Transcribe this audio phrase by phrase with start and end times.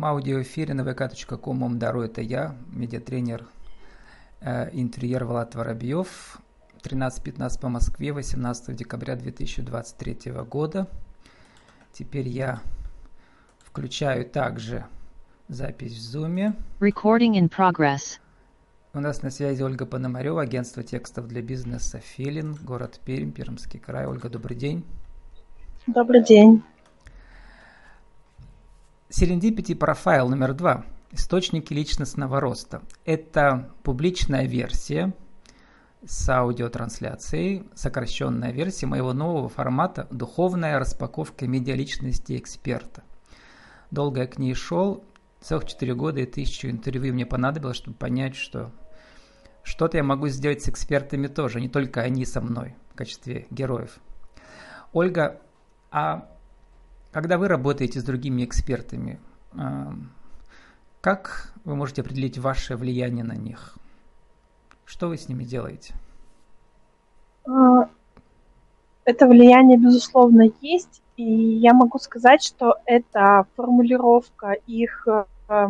[0.00, 2.02] прямом аудиоэфире на vk.com Умдару.
[2.02, 3.44] Это я, медиатренер
[4.40, 6.38] э, интерьер Влад Воробьев.
[6.82, 10.86] 13.15 по Москве, 18 декабря 2023 года.
[11.92, 12.60] Теперь я
[13.58, 14.86] включаю также
[15.48, 16.56] запись в Zoom.
[16.80, 18.18] Recording in progress.
[18.94, 24.06] У нас на связи Ольга Пономарева, агентство текстов для бизнеса «Филин», город Пермь, Пермский край.
[24.06, 24.82] Ольга, добрый день.
[25.86, 26.62] Добрый день.
[29.20, 30.86] Serendipity профайл номер два.
[31.10, 32.80] Источники личностного роста.
[33.04, 35.12] Это публичная версия
[36.02, 43.02] с аудиотрансляцией, сокращенная версия моего нового формата «Духовная распаковка медиаличности эксперта».
[43.90, 45.04] Долго я к ней шел,
[45.42, 48.72] целых 4 года и тысячу интервью мне понадобилось, чтобы понять, что
[49.62, 53.98] что-то я могу сделать с экспертами тоже, не только они со мной в качестве героев.
[54.94, 55.42] Ольга,
[55.90, 56.26] а
[57.10, 59.20] когда вы работаете с другими экспертами,
[61.00, 63.76] как вы можете определить ваше влияние на них?
[64.84, 65.94] Что вы с ними делаете?
[67.46, 67.88] А,
[69.04, 75.06] это влияние, безусловно, есть, и я могу сказать, что это формулировка их
[75.48, 75.68] э,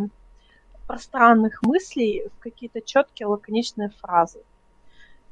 [0.86, 4.40] пространных мыслей в какие-то четкие лаконичные фразы.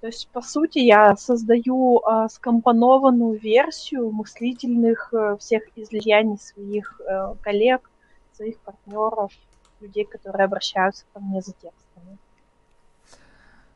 [0.01, 7.35] То есть, по сути, я создаю э, скомпонованную версию мыслительных э, всех излияний своих э,
[7.41, 7.91] коллег,
[8.33, 9.33] своих партнеров,
[9.81, 12.19] людей, которые обращаются ко мне за текстами.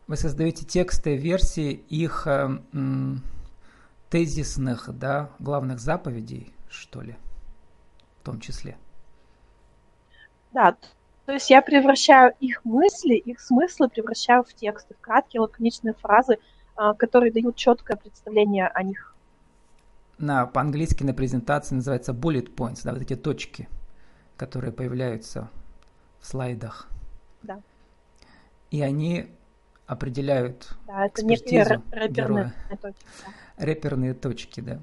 [0.06, 3.22] Вы создаете тексты, версии их э, м,
[4.08, 7.16] тезисных, да, главных заповедей, что ли,
[8.20, 8.76] в том числе?
[10.52, 10.76] Да,
[11.26, 16.38] то есть я превращаю их мысли, их смыслы превращаю в тексты, в краткие лаконичные фразы,
[16.74, 19.14] а, которые дают четкое представление о них.
[20.18, 23.68] На, по-английски на презентации называется bullet points, да, вот эти точки,
[24.36, 25.48] которые появляются
[26.20, 26.88] в слайдах.
[27.42, 27.60] Да.
[28.70, 29.28] И они
[29.86, 32.54] определяют Да, это некие рэперные героя.
[32.80, 33.04] точки.
[33.26, 33.64] Да.
[33.64, 34.80] Рэперные точки, да.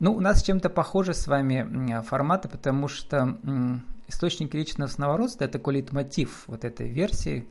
[0.00, 3.38] Ну, у нас чем-то похожи с вами форматы, потому что
[4.08, 5.60] источники личностного роста– это
[5.92, 7.46] мотив вот этой версии.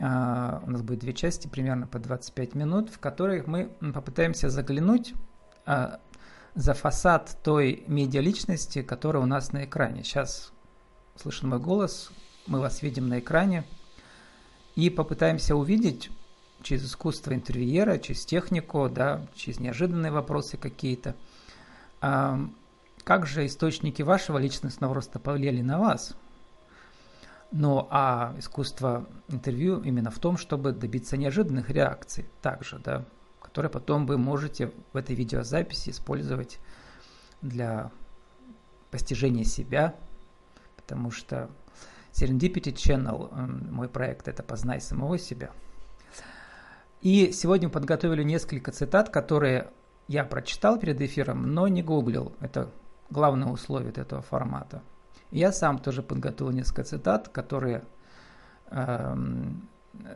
[0.00, 5.14] А, у нас будет две части, примерно по 25 минут, в которых мы попытаемся заглянуть
[5.66, 6.00] а,
[6.54, 10.04] за фасад той медиаличности, которая у нас на экране.
[10.04, 10.52] Сейчас
[11.16, 12.10] слышен мой голос,
[12.46, 13.64] мы вас видим на экране,
[14.74, 16.10] и попытаемся увидеть
[16.62, 21.16] через искусство интервьюера, через технику, да, через неожиданные вопросы какие-то,
[23.08, 26.14] как же источники вашего личностного роста повлияли на вас?
[27.50, 33.06] Ну, а искусство интервью именно в том, чтобы добиться неожиданных реакций также, да,
[33.40, 36.60] которые потом вы можете в этой видеозаписи использовать
[37.40, 37.90] для
[38.90, 39.94] постижения себя,
[40.76, 41.48] потому что
[42.12, 45.50] Serendipity Channel, мой проект, это «Познай самого себя».
[47.00, 49.70] И сегодня мы подготовили несколько цитат, которые
[50.08, 52.34] я прочитал перед эфиром, но не гуглил.
[52.40, 52.70] Это
[53.10, 54.82] главное условие этого формата.
[55.30, 57.84] Я сам тоже подготовил несколько цитат, которые
[58.70, 59.16] э,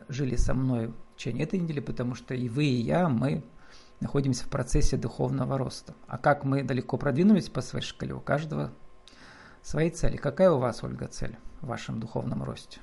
[0.09, 3.43] жили со мной в течение этой недели, потому что и вы, и я, мы
[3.99, 5.93] находимся в процессе духовного роста.
[6.07, 8.71] А как мы далеко продвинулись по своей шкале, у каждого
[9.61, 10.17] свои цели.
[10.17, 12.79] Какая у вас, Ольга, цель в вашем духовном росте?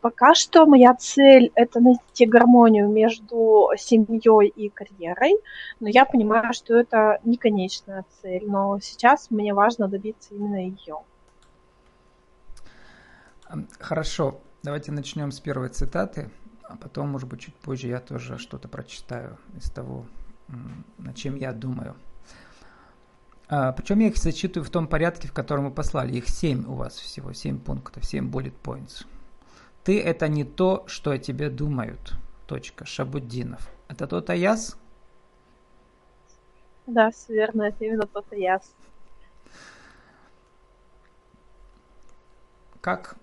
[0.00, 5.34] Пока что моя цель– это найти гармонию между семьей и карьерой,
[5.80, 10.98] но я понимаю, что это не конечная цель, но сейчас мне важно добиться именно ее.
[13.80, 16.30] Хорошо, давайте начнем с первой цитаты,
[16.62, 20.04] а потом, может быть, чуть позже я тоже что-то прочитаю из того,
[20.98, 21.96] над чем я думаю.
[23.48, 26.16] А, причем я их зачитываю в том порядке, в котором мы послали.
[26.16, 29.06] Их семь у вас всего, семь пунктов, семь bullet points.
[29.86, 32.14] Ты– это не то, что о тебе думают.
[32.48, 32.84] Точка.
[32.84, 33.70] Шабуддинов.
[33.86, 34.76] Это тот Аяс?
[36.88, 38.74] Да, все верно, это именно тот Аяс.
[42.80, 43.14] Как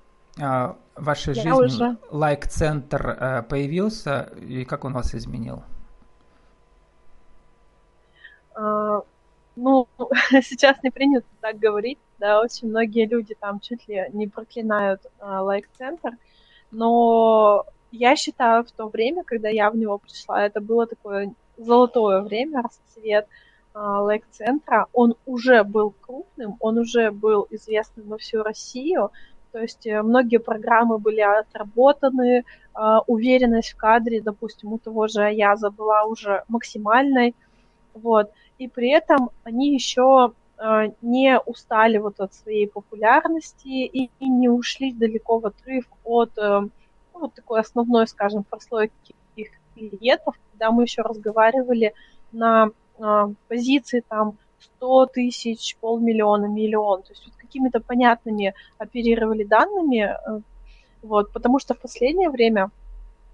[0.42, 5.63] а, в вашей Я жизни лайк-центр а, появился и как он вас изменил?
[8.56, 9.01] А,
[9.57, 9.89] ну,
[10.31, 15.42] сейчас не принято так говорить, да, очень многие люди там чуть ли не проклинают а,
[15.42, 16.12] лайк-центр.
[16.12, 16.18] Uh,
[16.73, 22.21] но я считаю, в то время, когда я в него пришла, это было такое золотое
[22.21, 23.27] время, расцвет
[23.73, 24.87] э, лайк-центра.
[24.93, 29.11] Он уже был крупным, он уже был известным во всю Россию.
[29.51, 35.23] То есть э, многие программы были отработаны, э, уверенность в кадре, допустим, у того же
[35.23, 37.35] Аяза была уже максимальной.
[37.93, 38.31] Вот.
[38.57, 40.33] И при этом они еще
[41.01, 46.61] не устали вот от своей популярности и, и не ушли далеко в отрыв от э,
[47.13, 51.94] ну, вот такой основной, скажем, прослойки их клиентов, когда мы еще разговаривали
[52.31, 54.38] на э, позиции там
[54.77, 60.15] 100 тысяч, полмиллиона, миллион, то есть вот какими-то понятными оперировали данными,
[61.01, 62.71] вот, потому что в последнее время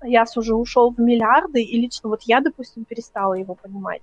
[0.01, 4.01] Яс уже ушел в миллиарды, и лично вот я, допустим, перестала его понимать.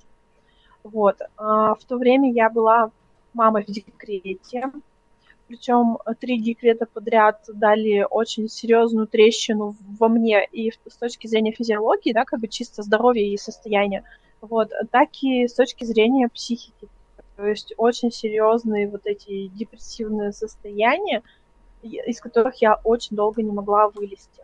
[0.82, 1.16] Вот.
[1.36, 2.90] А в то время я была
[3.36, 4.72] мамой в декрете,
[5.48, 12.12] причем три декрета подряд дали очень серьезную трещину во мне и с точки зрения физиологии,
[12.12, 14.02] да, как бы чисто здоровья и состояния,
[14.40, 16.88] вот, так и с точки зрения психики.
[17.36, 21.22] То есть очень серьезные вот эти депрессивные состояния,
[21.82, 24.42] из которых я очень долго не могла вылезти.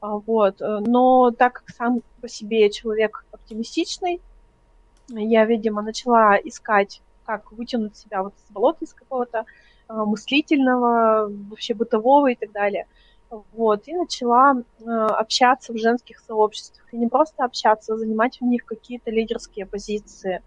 [0.00, 0.56] А, вот.
[0.60, 4.20] Но так как сам по себе человек оптимистичный,
[5.08, 9.44] я, видимо, начала искать, как вытянуть себя вот из болота из какого-то
[9.88, 12.86] э, мыслительного, вообще бытового и так далее.
[13.52, 16.92] Вот, и начала э, общаться в женских сообществах.
[16.92, 20.42] И не просто общаться, а занимать в них какие-то лидерские позиции.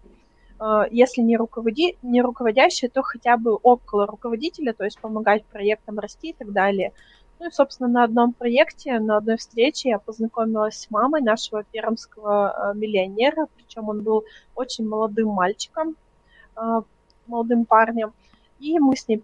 [0.60, 5.98] Э, если не, руководи, не руководящие, то хотя бы около руководителя, то есть помогать проектам
[5.98, 6.92] расти и так далее.
[7.40, 12.72] Ну и, собственно, на одном проекте, на одной встрече я познакомилась с мамой нашего пермского
[12.74, 14.24] миллионера, причем он был
[14.56, 15.94] очень молодым мальчиком,
[17.26, 18.12] молодым парнем.
[18.58, 19.22] И мы с ней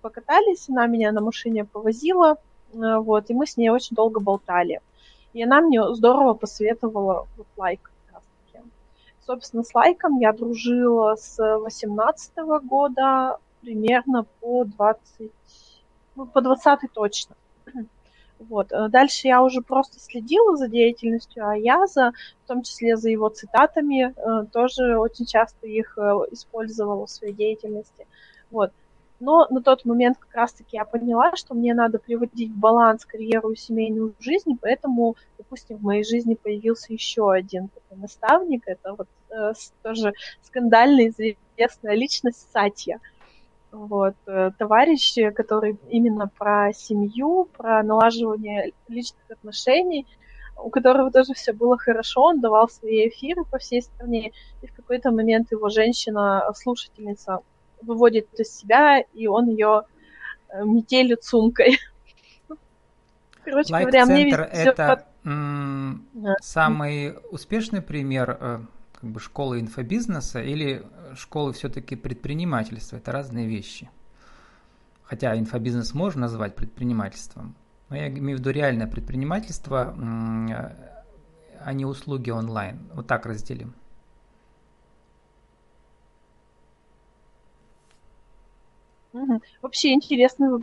[0.00, 2.36] покатались, она меня на машине повозила,
[2.72, 4.80] э, вот, и мы с ней очень долго болтали.
[5.32, 7.90] И она мне здорово посоветовала вот лайк.
[9.26, 12.32] Собственно, с лайком я дружила с 18
[12.64, 15.30] года примерно по 20,
[16.16, 17.36] ну, по 20 точно.
[18.48, 18.72] Вот.
[18.72, 22.12] Э, дальше я уже просто следила за деятельностью Аяза,
[22.44, 26.00] в том числе за его цитатами, э, тоже очень часто их э,
[26.30, 28.06] использовала в своей деятельности.
[28.50, 28.72] Вот.
[29.20, 33.50] Но на тот момент как раз-таки я поняла, что мне надо приводить в баланс карьеру
[33.50, 39.08] и семейную жизнь, поэтому, допустим, в моей жизни появился еще один такой наставник, это вот
[39.28, 42.98] э, тоже скандальная известная личность Сатья.
[43.72, 50.06] Вот, э, товарищ, который именно про семью, про налаживание личных отношений,
[50.56, 54.74] у которого тоже все было хорошо, он давал свои эфиры по всей стране, и в
[54.74, 57.40] какой-то момент его женщина-слушательница
[57.82, 59.82] выводит из себя, и он ее
[60.48, 61.78] э, метелит сумкой.
[63.44, 65.06] Короче говоря, мне это
[66.40, 68.58] самый успешный пример э,
[69.00, 72.96] как бы школы инфобизнеса или школы все-таки предпринимательства.
[72.96, 73.90] Это разные вещи.
[75.02, 77.54] Хотя инфобизнес можно назвать предпринимательством.
[77.88, 79.94] Но я имею в виду реальное предпринимательство,
[81.62, 82.78] а не услуги онлайн.
[82.94, 83.74] Вот так разделим.
[89.60, 90.62] Вообще интересный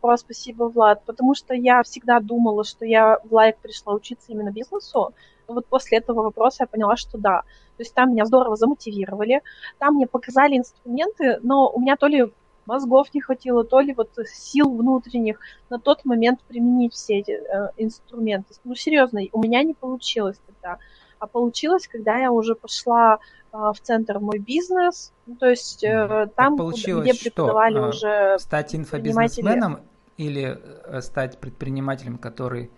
[0.00, 4.52] вопрос, спасибо, Влад, потому что я всегда думала, что я в лайк пришла учиться именно
[4.52, 5.14] бизнесу,
[5.54, 7.42] вот после этого вопроса я поняла, что да.
[7.76, 9.42] То есть там меня здорово замотивировали,
[9.78, 12.32] там мне показали инструменты, но у меня то ли
[12.66, 15.40] мозгов не хватило, то ли вот сил внутренних
[15.70, 18.54] на тот момент применить все эти э, инструменты.
[18.64, 20.78] Ну, серьезно, у меня не получилось тогда.
[21.18, 23.18] А получилось, когда я уже пошла
[23.52, 28.38] э, в центр мой бизнес, ну, то есть э, там, куда, где преподавали что, уже
[28.38, 29.80] стать инфобизнесменом
[30.16, 32.70] или э, стать предпринимателем, который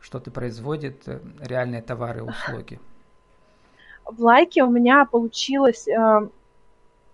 [0.00, 2.80] что-то производит, э, реальные товары и услуги?
[4.04, 6.28] В лайке у меня получилось э,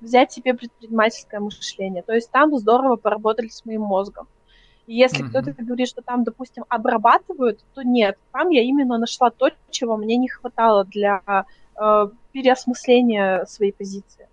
[0.01, 2.03] взять себе предпринимательское мышление.
[2.03, 4.29] То есть там здорово поработали с моим мозгом.
[4.87, 5.29] И если mm-hmm.
[5.29, 8.19] кто-то говорит, что там, допустим, обрабатывают, то нет.
[8.33, 14.29] Там я именно нашла то, чего мне не хватало для э, переосмысления своей позиции.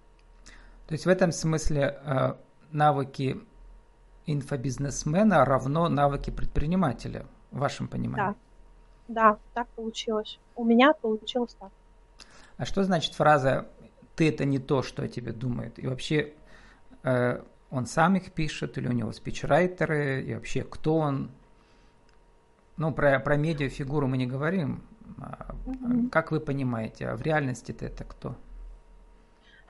[0.88, 2.34] То есть в этом смысле э,
[2.72, 3.39] навыки
[4.25, 8.36] инфобизнесмена равно навыки предпринимателя в вашем понимании?
[9.08, 10.39] Да, да, так получилось.
[10.55, 11.72] У меня получилось так.
[12.58, 13.67] А что значит фраза
[14.15, 15.79] «ты это не то, что о тебе думают»?
[15.79, 16.34] И вообще
[17.03, 21.31] э, он сам их пишет, или у него спичрайтеры, и вообще кто он?
[22.77, 24.84] Ну, про, про медиафигуру мы не говорим.
[25.65, 28.36] Mm Как вы понимаете, а в реальности-то это кто?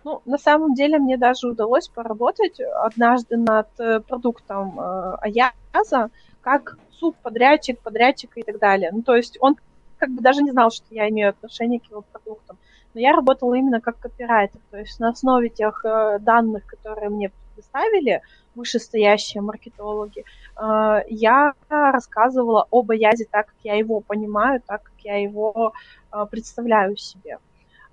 [0.04, 6.10] Ну, на самом деле мне даже удалось поработать однажды над э, продуктом э, Аяза,
[6.42, 8.92] как субподрядчик, подрядчик и так далее.
[8.94, 9.56] Ну, то есть он
[9.98, 12.58] как бы даже не знал, что я имею отношение к его продуктам.
[12.94, 17.30] Но я работала именно как копирайтер, то есть на основе тех э, данных, которые мне
[17.30, 18.22] предоставили
[18.54, 25.16] вышестоящие маркетологи, э, я рассказывала об Аязе так, как я его понимаю, так, как я
[25.22, 25.74] его
[26.12, 27.38] э, представляю себе.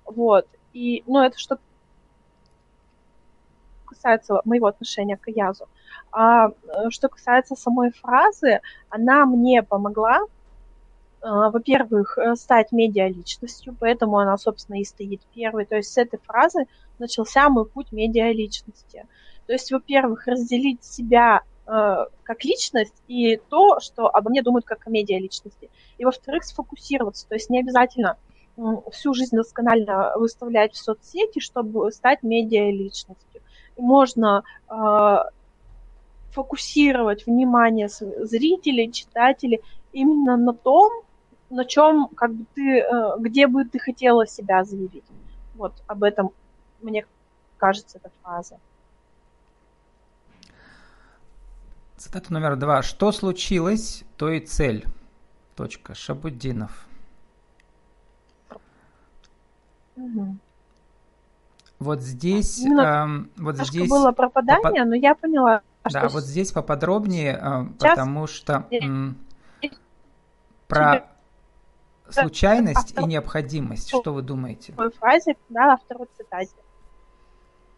[0.05, 0.45] Вот.
[0.73, 1.59] И, ну, это что
[3.85, 5.67] касается моего отношения к Аязу.
[6.11, 6.51] А
[6.89, 10.19] что касается самой фразы, она мне помогла
[11.21, 15.65] во-первых, стать медиа-личностью, поэтому она, собственно, и стоит первой.
[15.65, 16.65] То есть с этой фразы
[16.97, 19.05] начался мой путь медиа-личности.
[19.49, 24.85] То есть, во-первых, разделить себя э, как личность и то, что обо мне думают как
[24.85, 25.71] о медиа-личности.
[25.97, 27.27] И, во-вторых, сфокусироваться.
[27.27, 28.17] То есть не обязательно
[28.57, 28.61] э,
[28.91, 33.41] всю жизнь досконально выставлять в соцсети, чтобы стать медиа-личностью.
[33.75, 35.17] Можно э,
[36.31, 40.91] фокусировать внимание зрителей, читателей именно на том,
[41.49, 45.05] на чем как бы ты, э, где бы ты хотела себя заявить.
[45.55, 46.31] Вот об этом,
[46.81, 47.05] мне
[47.57, 48.59] кажется, эта фраза.
[51.97, 52.81] Цитата номер два.
[52.81, 54.85] Что случилось, то и цель.
[55.55, 55.95] Точка.
[55.95, 56.87] Шабуддинов.
[59.97, 60.37] Угу.
[61.79, 64.87] Вот здесь, ну, э, вот здесь было пропадание, попад...
[64.87, 65.61] но я поняла.
[65.83, 66.09] Да, что...
[66.09, 67.91] вот здесь поподробнее, э, Сейчас...
[67.91, 69.67] потому что э,
[70.67, 71.09] про
[72.09, 73.89] случайность и необходимость.
[73.89, 74.73] Что вы думаете?
[74.73, 76.55] В фразе, да, во второй цитате.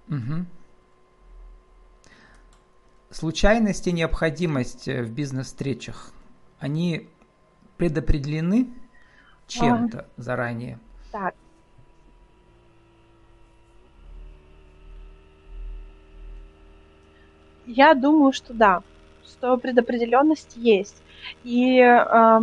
[0.07, 0.45] Угу.
[3.11, 6.13] Случайность и необходимость э, в бизнес-встречах,
[6.59, 7.09] они
[7.77, 8.73] предопределены
[9.47, 10.79] чем-то а, заранее?
[11.11, 11.35] Так.
[17.65, 18.81] Я думаю, что да,
[19.25, 20.95] что предопределенность есть.
[21.43, 22.39] И э,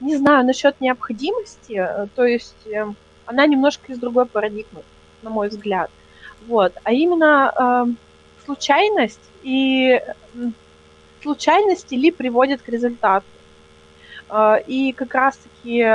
[0.00, 2.86] не знаю насчет необходимости, э, то есть э,
[3.26, 4.82] она немножко из другой парадигмы,
[5.22, 5.90] на мой взгляд.
[6.46, 6.74] Вот.
[6.82, 7.92] А именно э,
[8.44, 10.00] случайность и
[11.22, 13.26] случайности ли приводят к результату.
[14.28, 15.86] А, и как раз-таки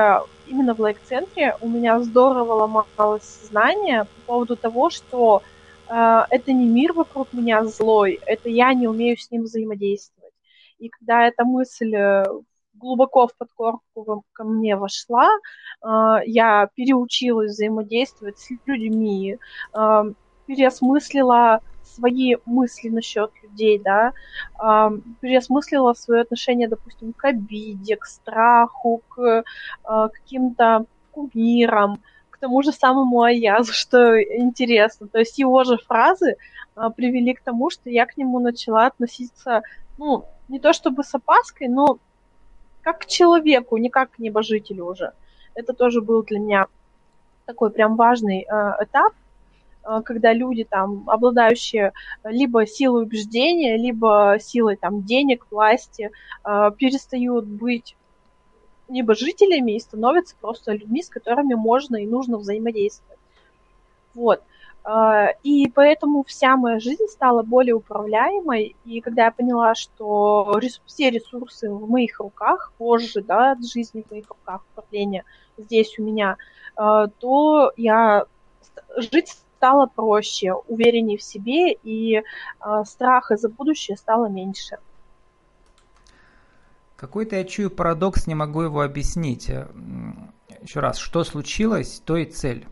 [0.47, 5.43] именно в лайк-центре у меня здорово ломалось сознание по поводу того, что
[5.89, 10.33] это не мир вокруг меня злой, это я не умею с ним взаимодействовать.
[10.79, 12.25] И когда эта мысль э,
[12.73, 15.29] глубоко в подкорку ко мне вошла,
[15.81, 19.37] а, я переучилась взаимодействовать с людьми,
[20.45, 24.13] переосмыслила свои мысли насчет людей, да,
[25.21, 29.43] переосмыслила свое отношение, допустим, к обиде, к страху, к э,
[29.83, 31.99] каким-то кумирам,
[32.37, 35.07] к тому же самому Аязу, что интересно.
[35.07, 36.35] То есть его же фразы
[36.75, 39.63] э, привели к тому, что я к нему начала относиться,
[39.97, 41.97] ну, не то чтобы с опаской, но
[42.81, 45.11] как к человеку, не как к небожителю уже.
[45.55, 46.67] Это тоже был для меня
[47.45, 49.13] такой прям важный э, этап,
[49.87, 56.11] Э, когда люди там, обладающие либо силой убеждения, либо силой там денег, власти,
[56.43, 57.95] э, перестают быть
[58.89, 63.19] небожителями и становятся просто людьми, с которыми можно и нужно взаимодействовать.
[64.13, 64.41] Вот.
[64.85, 68.75] Э, и поэтому вся моя жизнь стала более управляемой.
[68.85, 74.29] И когда я поняла, что все ресурсы в моих руках, позже, да, жизни в моих
[74.29, 75.23] руках, управление
[75.57, 76.37] здесь у меня,
[76.75, 78.25] то я
[78.95, 82.21] жить стало проще, увереннее в себе, и э,
[82.85, 84.77] страха за будущее стало меньше.
[86.97, 89.49] Какой-то я чую парадокс, не могу его объяснить.
[89.49, 89.67] Э,
[90.61, 92.67] Еще раз, что случилось, то и цель.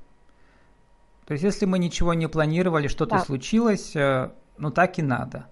[1.26, 3.24] То есть, если мы ничего не планировали, что-то да.
[3.24, 5.46] случилось, э, ну так и надо.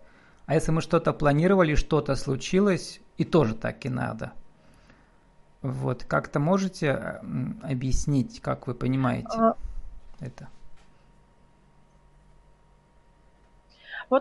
[0.47, 4.33] А если мы что-то планировали, что-то случилось, и тоже так и надо.
[5.61, 7.19] Вот, как-то можете э,
[7.61, 9.55] объяснить, как вы понимаете а...
[10.19, 10.47] это?
[14.09, 14.19] Э, э,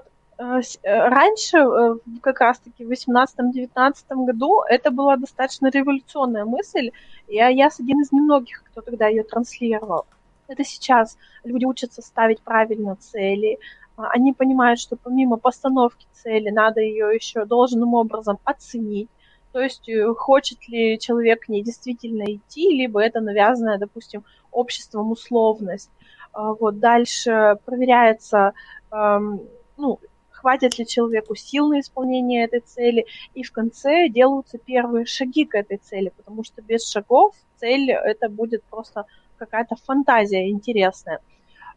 [0.82, 6.90] раньше, э, как раз-таки в 18-19 году, это была достаточно революционная мысль,
[7.28, 10.06] и я один из немногих, кто тогда ее транслировал.
[10.48, 13.58] Это сейчас люди учатся ставить правильно цели,
[13.96, 19.08] а, они понимают, что помимо постановки цели надо ее еще должным образом оценить,
[19.52, 25.90] то есть хочет ли человек к ней действительно идти, либо это навязанная, допустим, обществом условность.
[26.32, 28.54] А, вот дальше проверяется
[28.90, 29.98] ну,
[30.42, 35.54] хватит ли человеку сил на исполнение этой цели, и в конце делаются первые шаги к
[35.54, 39.04] этой цели, потому что без шагов цель это будет просто
[39.38, 41.20] какая-то фантазия интересная.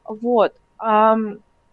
[0.03, 0.53] Вот.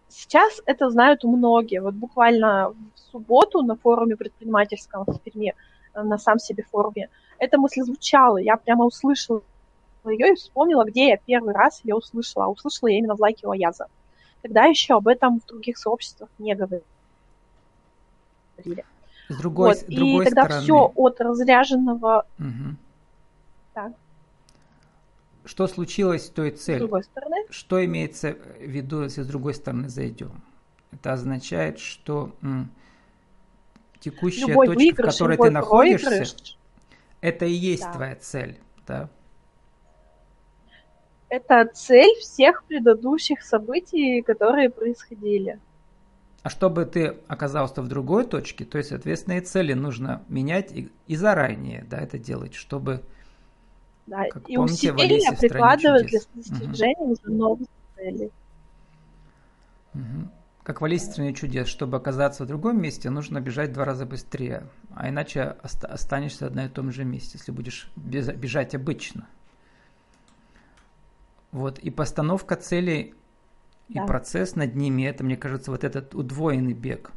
[0.07, 1.81] Сейчас это знают многие.
[1.81, 5.55] Вот буквально в субботу на форуме предпринимательском в Перми,
[5.95, 7.09] на сам себе форуме,
[7.39, 8.37] эта мысль звучала.
[8.37, 9.41] Я прямо услышала
[10.05, 12.45] ее и вспомнила, где я первый раз ее услышала.
[12.45, 13.87] А услышала я именно в лайке Ояза.
[14.43, 16.85] Тогда еще об этом в других сообществах не говорили.
[19.29, 19.77] С другой, вот.
[19.79, 20.63] с другой и тогда стороны...
[20.63, 22.27] все от разряженного...
[22.37, 22.75] Угу.
[23.73, 23.93] Так.
[25.45, 26.79] Что случилось с той целью?
[26.79, 27.37] С другой стороны?
[27.49, 30.43] Что имеется в виду, если с другой стороны зайдем?
[30.93, 32.71] это означает, что м,
[33.99, 36.57] текущая Любой точка, выигрыш, в которой ты находишься, проигрыш,
[37.21, 37.93] это и есть Да.
[37.93, 39.09] твоя цель, да?
[41.33, 45.59] Это цель всех предыдущих событий, которые происходили.
[46.43, 50.91] А чтобы ты оказался в другой точке, то есть, соответственно, и цели нужно менять и,
[51.07, 53.01] и заранее, да, это делать, чтобы
[54.05, 54.25] Да.
[54.29, 56.47] Как И помните, усилия «Алисе в стране прикладывают для чудес».
[56.49, 58.31] достижения уже новых целей.
[59.93, 60.29] Мгм.
[60.63, 64.05] Как в Алисе стране чудес, чтобы оказаться в другом месте, нужно бежать в два раза
[64.05, 69.27] быстрее, а иначе оста- останешься на том же месте, если будешь бежать обычно.
[71.53, 73.13] Вот, и постановка целей
[73.87, 74.05] и Да.
[74.07, 77.11] процесс над ними, это, мне кажется, вот этот удвоенный бег.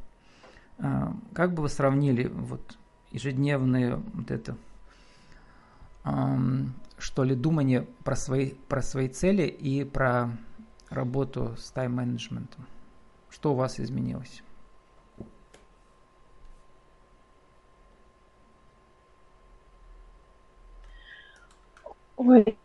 [0.79, 2.77] А, Как бы вы сравнили вот
[3.13, 4.57] ежедневные вот это,
[6.99, 10.31] что ли, думание про свои, про свои цели и про
[10.91, 12.67] работу с тайм-менеджментом?
[13.31, 14.43] Что у вас изменилось?
[22.27, 22.59] Ой,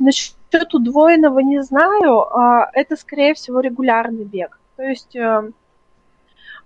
[0.00, 2.20] насчет удвоенного не знаю.
[2.34, 4.58] а Это, скорее всего, регулярный бег.
[4.76, 5.50] То есть э,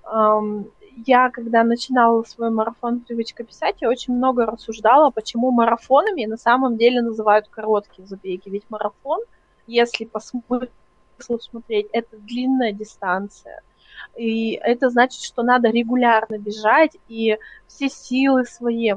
[0.05, 0.67] ам,
[1.07, 6.77] я, когда начинала свой марафон «Привычка писать», я очень много рассуждала, почему марафонами на самом
[6.77, 8.49] деле называют короткие забеги.
[8.49, 9.21] Ведь марафон,
[9.67, 10.69] если по смыслу
[11.41, 13.63] смотреть, это длинная дистанция.
[14.17, 18.95] И это значит, что надо регулярно бежать, и все силы свои,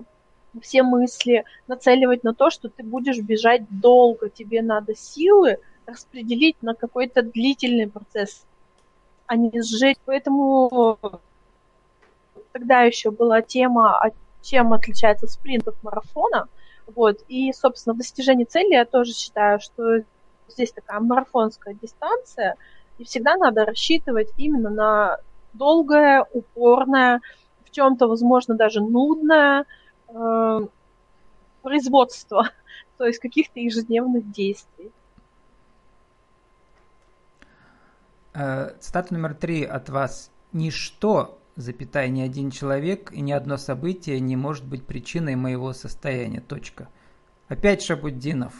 [0.62, 4.30] все мысли нацеливать на то, что ты будешь бежать долго.
[4.30, 8.46] Тебе надо силы распределить на какой-то длительный процесс,
[9.28, 9.98] а не сжечь.
[10.06, 11.00] Поэтому
[12.52, 14.12] тогда еще была тема, а
[14.42, 16.48] чем отличается спринт от марафона.
[16.88, 17.22] Вот.
[17.28, 20.04] И, собственно, в достижении цели я тоже считаю, что
[20.48, 22.56] здесь такая марафонская дистанция,
[22.98, 25.18] и всегда надо рассчитывать именно на
[25.54, 27.22] долгое, упорное,
[27.66, 29.66] в чем-то, возможно, даже нудное
[30.10, 30.60] э,
[31.62, 32.50] производство,
[32.98, 34.92] то есть каких-то ежедневных действий.
[38.34, 40.32] Э, Цитата номер три от вас.
[40.52, 46.42] Ничто, запятая, ни один человек и ни одно событие не может быть причиной моего состояния.
[46.42, 46.90] Точка.
[47.48, 48.54] Опять Шабуддинов.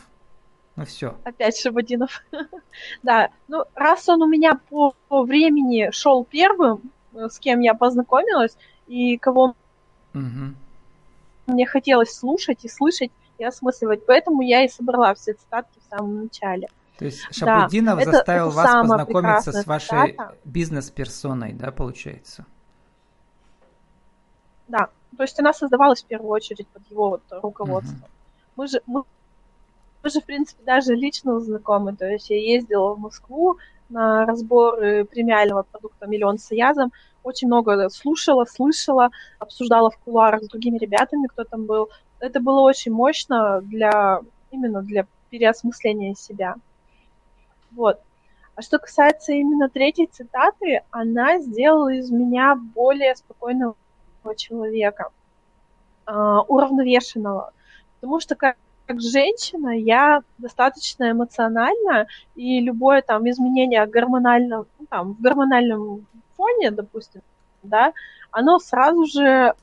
[0.76, 1.18] Ну все.
[1.24, 2.24] Опять Шабудинов.
[3.04, 7.74] да, ну раз он у меня по, по времени шел первым, э, с кем я
[7.74, 9.56] познакомилась, и кого
[10.14, 10.56] Мгм.
[11.48, 16.24] Мне хотелось слушать и слышать и осмысливать, поэтому я и собрала все цитатки в самом
[16.24, 16.68] начале.
[17.00, 20.36] То есть Да, Шабуддинов это- заставил это вас познакомиться с вашей цитата.
[20.46, 22.46] бизнес-персоной, да, получается?
[24.68, 28.04] Да, то есть она создавалась в первую очередь под его вот руководством.
[28.56, 29.04] Мы же мы,
[30.04, 31.96] мы же, в принципе, даже лично знакомы.
[31.96, 33.58] То есть я ездила в Москву
[33.90, 36.92] на разборы премиального продукта «Миллион с Аязом».
[37.24, 39.10] Очень много слушала, слышала,
[39.40, 41.90] обсуждала в кулуарах с другими ребятами, кто там был.
[42.20, 46.56] Это было очень мощно для именно для переосмысления себя.
[47.72, 48.00] Вот.
[48.56, 53.76] А что касается именно третьей цитаты, она сделала из меня более спокойного
[54.38, 55.10] человека,
[56.06, 57.52] а, уравновешенного.
[57.96, 62.06] Потому что как, как женщина я достаточно эмоциональна,
[62.36, 66.06] и любое там изменение гормонального, ну, там, в гормональном
[66.38, 67.22] фоне, допустим,
[67.64, 67.94] да,
[68.32, 69.54] оно сразу же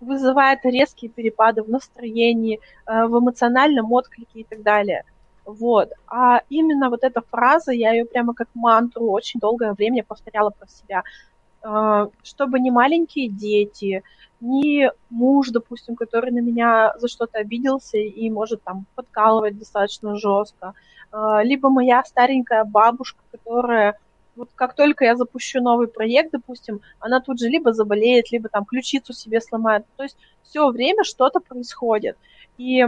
[0.00, 5.04] вызывает резкие перепады в настроении, э, в эмоциональном отклике и так далее.
[5.44, 5.92] Вот.
[6.06, 10.68] А именно вот эта фраза, я ее прямо как мантру очень долгое время повторяла про
[10.68, 11.02] себя.
[11.62, 14.02] Э, Чтобы не маленькие дети,
[14.40, 20.74] ни муж, допустим, который на меня за что-то обиделся и может там подкалывать достаточно жестко,
[21.12, 23.98] э, либо моя старенькая бабушка, которая
[24.36, 28.64] вот как только я запущу новый проект, допустим, она тут же либо заболеет, либо там
[28.64, 29.84] ключицу себе сломает.
[29.96, 32.16] То есть все время что-то происходит.
[32.56, 32.84] И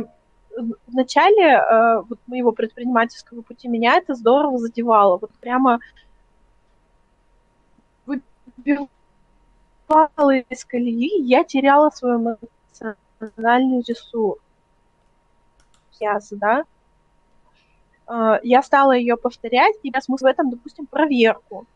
[0.57, 5.19] в начале э, вот моего предпринимательского пути меня это здорово задевало.
[5.19, 5.81] Вот прямо
[8.57, 12.17] выбивало из колеи, я теряла свой
[13.21, 14.41] эмоциональный ресурс.
[16.37, 16.65] да?
[18.09, 21.67] Э, Я стала ее повторять, и смысл в этом, допустим, проверку.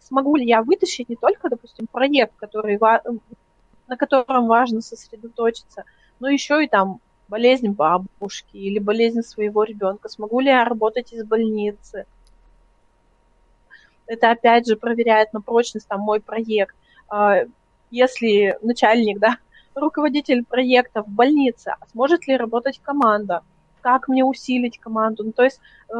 [0.00, 2.78] Смогу ли я вытащить не только, допустим, проект, который,
[3.86, 5.84] на котором важно сосредоточиться,
[6.20, 10.08] но еще и там болезнь бабушки или болезнь своего ребенка.
[10.08, 12.06] Смогу ли я работать из больницы?
[14.06, 16.74] Это опять же проверяет на прочность там мой проект.
[17.08, 17.42] А,
[17.90, 19.38] Если начальник, да,
[19.74, 23.42] руководитель проекта в больнице, а сможет ли работать команда?
[23.80, 25.24] Как мне усилить команду?
[25.24, 25.94] Ну, то есть э,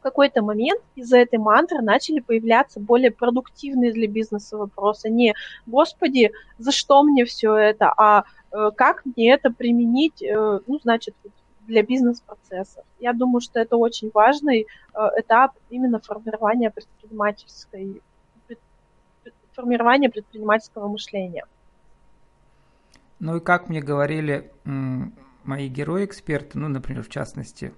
[0.00, 5.10] в какой-то момент из-за этой мантры начали появляться более продуктивные для бизнеса вопросы.
[5.10, 5.34] Не,
[5.66, 11.14] господи, за что мне все это, а э, как мне это применить, э, ну, значит,
[11.66, 12.84] для бизнес-процессов.
[12.98, 18.02] Я думаю, что это очень важный э, этап именно формирования предпринимательской
[19.52, 21.44] формирования предпринимательского мышления.
[23.18, 24.50] Ну и как мне говорили
[25.44, 27.72] мои герои-эксперты, ну, например, в частности,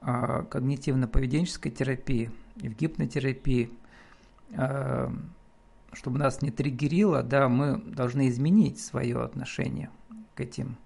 [0.00, 3.70] а, когнитивно-поведенческой терапии и в гипнотерапии,
[4.56, 5.12] а,
[5.92, 9.90] чтобы нас не триггерило, да, мы должны изменить свое отношение
[10.34, 10.76] к этим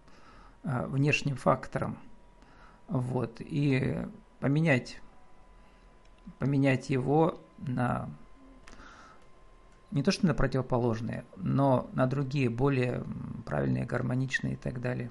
[0.62, 1.98] а, внешним факторам.
[2.88, 4.04] Вот, и
[4.40, 5.00] поменять,
[6.38, 8.10] поменять его на
[9.90, 13.04] не то что на противоположные, но на другие, более
[13.46, 15.10] правильные, гармоничные и так далее.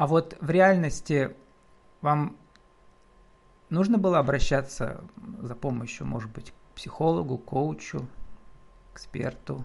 [0.00, 1.36] А вот в реальности
[2.00, 2.38] вам
[3.68, 5.04] нужно было обращаться
[5.42, 8.08] за помощью, может быть, к психологу, коучу,
[8.94, 9.64] эксперту?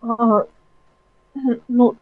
[0.00, 0.46] А,
[1.68, 1.96] ну,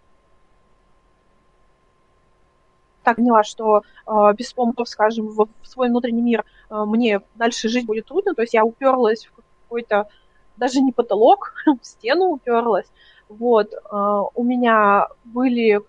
[3.02, 7.86] так поняла, что э, без помощи, скажем, в, свой внутренний мир э, мне дальше жить
[7.86, 9.32] будет трудно, то есть я уперлась в
[9.66, 10.08] какой-то,
[10.56, 12.86] даже не потолок, в стену уперлась.
[13.28, 15.80] Вот, э, у меня были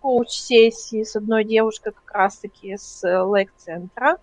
[0.00, 4.18] коуч-сессии с одной девушкой как раз-таки с лейк-центра.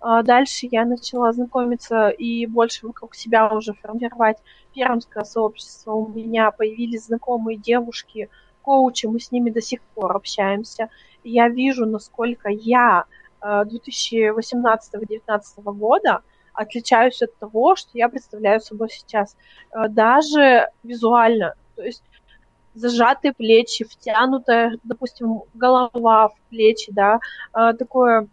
[0.00, 4.38] Дальше я начала знакомиться и больше вокруг себя уже формировать
[4.72, 5.92] пермское сообщество.
[5.92, 8.30] У меня появились знакомые девушки,
[8.70, 10.88] коучи, мы с ними до сих пор общаемся
[11.24, 13.04] я вижу, насколько я
[13.42, 19.36] 2018-2019 э, года отличаюсь от того, что я представляю собой сейчас.
[19.72, 21.54] Э, даже визуально.
[21.76, 22.02] То есть
[22.74, 27.18] зажатые плечи, втянутая, допустим, голова в плечи, да,
[27.54, 28.28] э, такое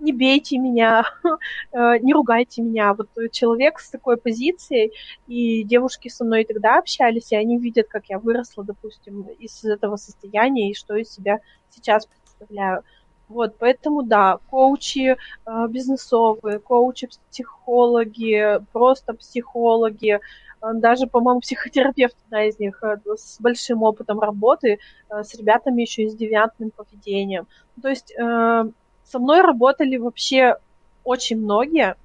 [0.00, 1.04] не бейте меня,
[1.72, 2.94] не ругайте меня.
[2.94, 4.92] Вот человек с такой позицией,
[5.26, 9.96] и девушки со мной тогда общались, и они видят, как я выросла, допустим, из этого
[9.96, 12.82] состояния, и что из себя сейчас представляю.
[13.30, 20.18] Вот, поэтому да, коучи э, бизнесовые, коучи психологи, просто психологи,
[20.60, 25.82] э, даже, по-моему, психотерапевт одна из них э, с большим опытом работы э, с ребятами
[25.82, 27.46] еще и с девиантным поведением.
[27.80, 28.64] То есть э,
[29.10, 30.56] со мной работали вообще
[31.04, 31.96] очень многие.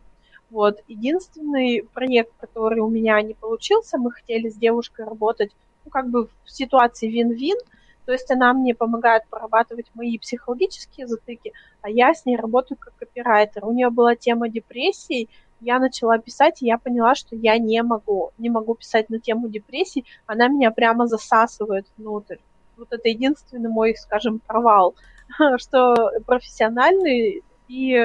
[0.49, 5.51] Вот, единственный проект, который у меня не получился, мы хотели с девушкой работать,
[5.83, 7.57] ну, как бы в ситуации вин-вин,
[8.05, 12.95] то есть она мне помогает прорабатывать мои психологические затыки, а я с ней работаю как
[12.95, 13.65] копирайтер.
[13.65, 15.29] У нее была тема депрессии,
[15.61, 19.49] я начала писать, и я поняла, что я не могу, не могу писать на тему
[19.49, 22.37] депрессии, она меня прямо засасывает внутрь.
[22.77, 24.95] Вот это единственный мой, скажем, провал,
[25.57, 27.97] что профессиональный и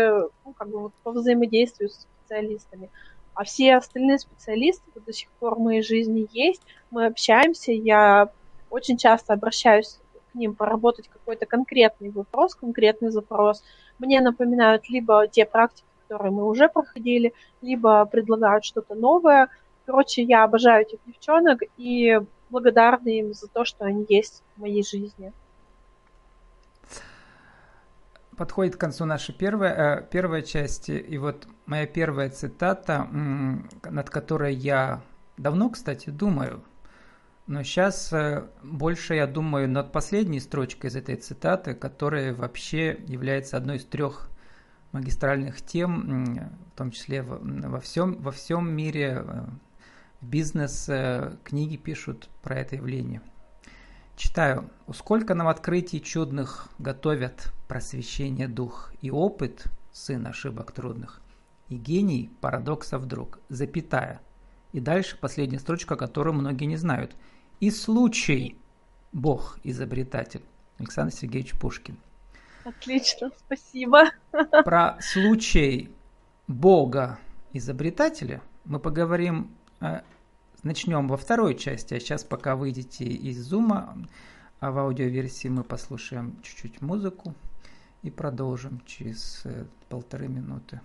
[0.44, 2.90] ну, как бы вот по взаимодействию с специалистами.
[3.34, 8.30] А все остальные специалисты до сих пор в моей жизни есть, мы общаемся, я
[8.70, 9.98] очень часто обращаюсь
[10.32, 13.62] к ним поработать какой-то конкретный вопрос, конкретный запрос.
[13.98, 19.48] Мне напоминают либо те практики, которые мы уже проходили, либо предлагают что-то новое.
[19.86, 24.84] Короче, я обожаю этих девчонок и благодарна им за то, что они есть в моей
[24.84, 25.32] жизни.
[28.40, 30.88] Подходит к концу наша первая, э, первая часть.
[30.88, 35.02] И вот моя первая цитата, над которой я
[35.36, 36.64] давно, кстати, думаю–
[37.46, 43.58] но сейчас э, больше я думаю над последней строчкой из этой цитаты, которая вообще является
[43.58, 44.30] одной из трех
[44.92, 46.34] магистральных тем,
[46.72, 49.44] в том числе во всем, во всем мире э,
[50.22, 50.88] бизнес,
[51.42, 53.20] книги пишут про это явление.
[54.20, 54.68] Читаю.
[54.86, 61.22] «У сколько нам открытий чудных готовят просвещение дух и опыт, сын ошибок трудных,
[61.70, 64.20] и гений парадокса вдруг, запятая».
[64.72, 67.16] И дальше последняя строчка, которую многие не знают–
[67.60, 68.58] и случай
[69.12, 70.42] Бог изобретатель.
[70.78, 71.96] Александр Сергеевич Пушкин.
[72.64, 74.10] Отлично, спасибо.
[74.64, 75.90] Про случай
[76.46, 77.18] Бога
[77.54, 80.02] изобретателя мы поговорим, э,
[80.62, 83.96] начнем во второй части, а сейчас пока выйдете из зума,
[84.60, 87.34] а в аудиоверсии мы послушаем чуть-чуть музыку
[88.02, 90.80] и продолжим через э, полторы минуты.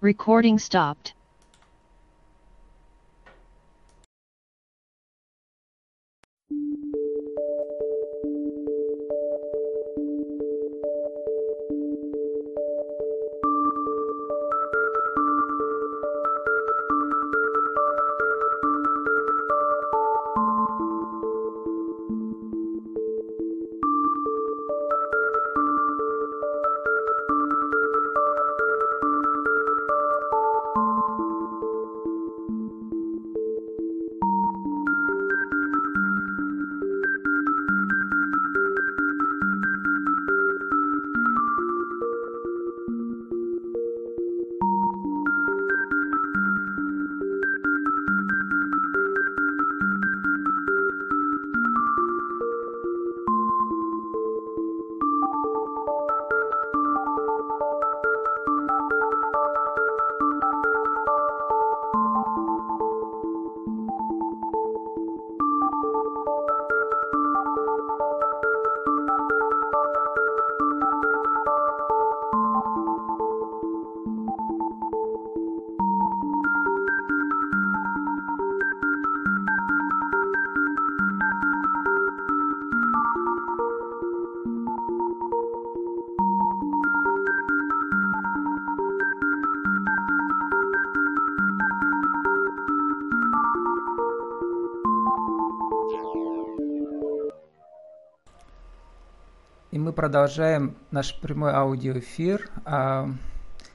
[0.00, 1.14] Recording stopped.
[100.02, 102.50] Продолжаем наш прямой аудиоэфир.
[102.64, 103.08] А,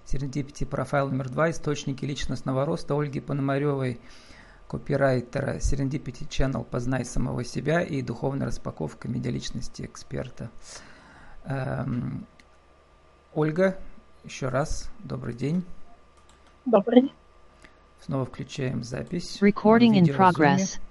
[0.05, 1.49] Serendipity профайл номер два.
[1.51, 4.01] Источники личностного роста Ольги Пономаревой,
[4.67, 10.51] копирайтера Serendipity Channel «Познай самого себя» и духовная распаковка медиаличности эксперта.
[11.45, 12.25] Эм,
[13.33, 13.77] Ольга,
[14.25, 15.63] еще раз добрый день.
[16.65, 17.13] Добрый.
[18.01, 19.41] Снова включаем запись.
[19.41, 20.81] Recording in progress.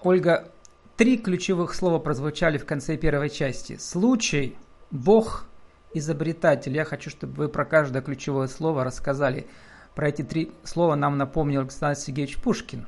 [0.00, 0.48] Ольга,
[0.96, 3.76] Три ключевых слова прозвучали в конце первой части.
[3.78, 4.56] Случай,
[4.92, 5.44] Бог,
[5.92, 6.72] изобретатель.
[6.76, 9.48] Я хочу, чтобы вы про каждое ключевое слово рассказали.
[9.96, 12.86] Про эти три слова нам напомнил Александр Сергеевич Пушкин.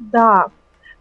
[0.00, 0.46] Да,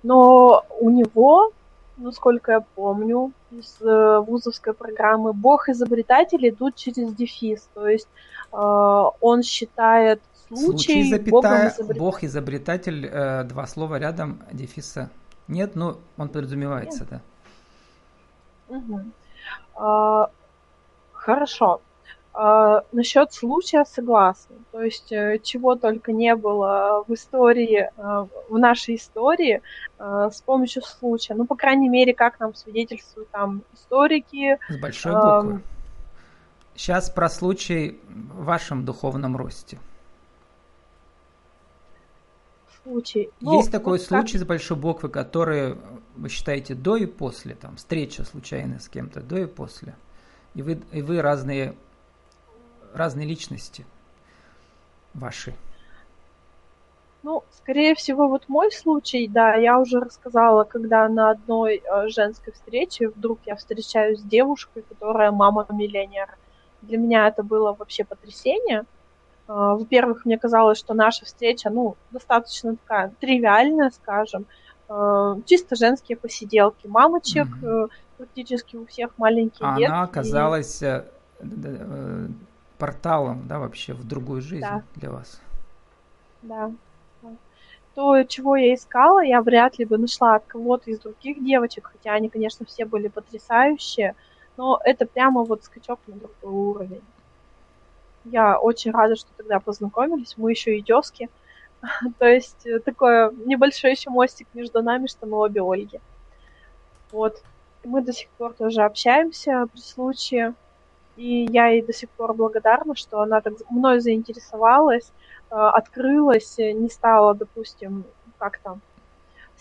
[0.04, 1.54] но у него,
[1.98, 7.68] насколько я помню, из э, вузовской программы «Бог изобретатель» идут через дефис.
[7.74, 8.08] То есть
[8.54, 10.22] э, он считает
[10.56, 12.00] случай, случай запятая, изобретатель.
[12.00, 15.10] Бог изобретатель, э, два слова рядом, дефиса
[15.48, 17.22] нет, но он подразумевается, нет.
[18.70, 18.78] да.
[18.78, 19.02] Угу.
[19.76, 20.30] А,
[21.14, 21.82] хорошо.
[22.34, 24.56] А, насчет случая согласна.
[24.72, 29.62] То есть э, чего только не было в истории, э, в нашей истории
[30.00, 31.34] э, с помощью случая.
[31.34, 34.58] Ну, по крайней мере, как нам свидетельствуют там историки.
[34.70, 35.62] С большой буквы.
[36.76, 39.78] Сейчас про случай в вашем духовном росте
[42.84, 43.30] случай.
[43.40, 44.42] Ну, Есть такой вот случай как...
[44.42, 45.76] с большой буквы, который
[46.16, 49.96] вы считаете до и после, там, встреча случайная с кем-то, до и после.
[50.56, 51.76] И вы, и вы разные,
[52.94, 53.86] разные личности
[55.14, 55.56] ваши.
[57.24, 62.52] Ну, скорее всего, вот мой случай, да, я уже рассказала, когда на одной э, женской
[62.52, 66.36] встрече вдруг я встречаюсь с девушкой, которая мама миллионера.
[66.82, 68.86] Для меня это было вообще потрясение.
[69.54, 74.46] Во-первых, мне казалось, что наша встреча, ну, достаточно такая тривиальная, скажем,
[74.88, 76.88] а, чисто женские посиделки.
[76.88, 77.90] Мамочек mm-hmm.
[78.18, 79.92] практически у всех маленькие а детки.
[79.92, 80.82] Она оказалась.
[80.84, 81.06] Э,
[81.40, 82.28] э,
[82.82, 84.82] порталом, да, вообще в другую жизнь да.
[84.96, 85.40] для вас.
[86.42, 86.72] Да.
[87.94, 92.14] То, чего я искала, я вряд ли бы нашла от кого-то из других девочек, хотя
[92.14, 94.16] они, конечно, все были потрясающие,
[94.58, 97.04] но это прямо вот скачок на другой уровень.
[98.26, 100.36] Я очень рада, что тогда познакомились.
[100.38, 101.30] Мы еще и тезки.
[102.20, 106.00] То есть э, такой небольшой еще мостик между нами, что мы обе Ольги.
[107.12, 107.42] Вот.
[107.84, 110.54] Мы до сих пор тоже общаемся при случае.
[111.18, 115.12] И я ей до сих пор благодарна, что она так мной заинтересовалась,
[115.50, 118.06] э, открылась, э, не стала, допустим,
[118.38, 118.80] как-то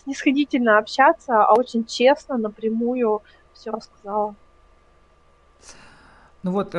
[0.03, 4.35] снисходительно общаться, а очень честно, напрямую все рассказала.
[6.43, 6.75] Ну вот,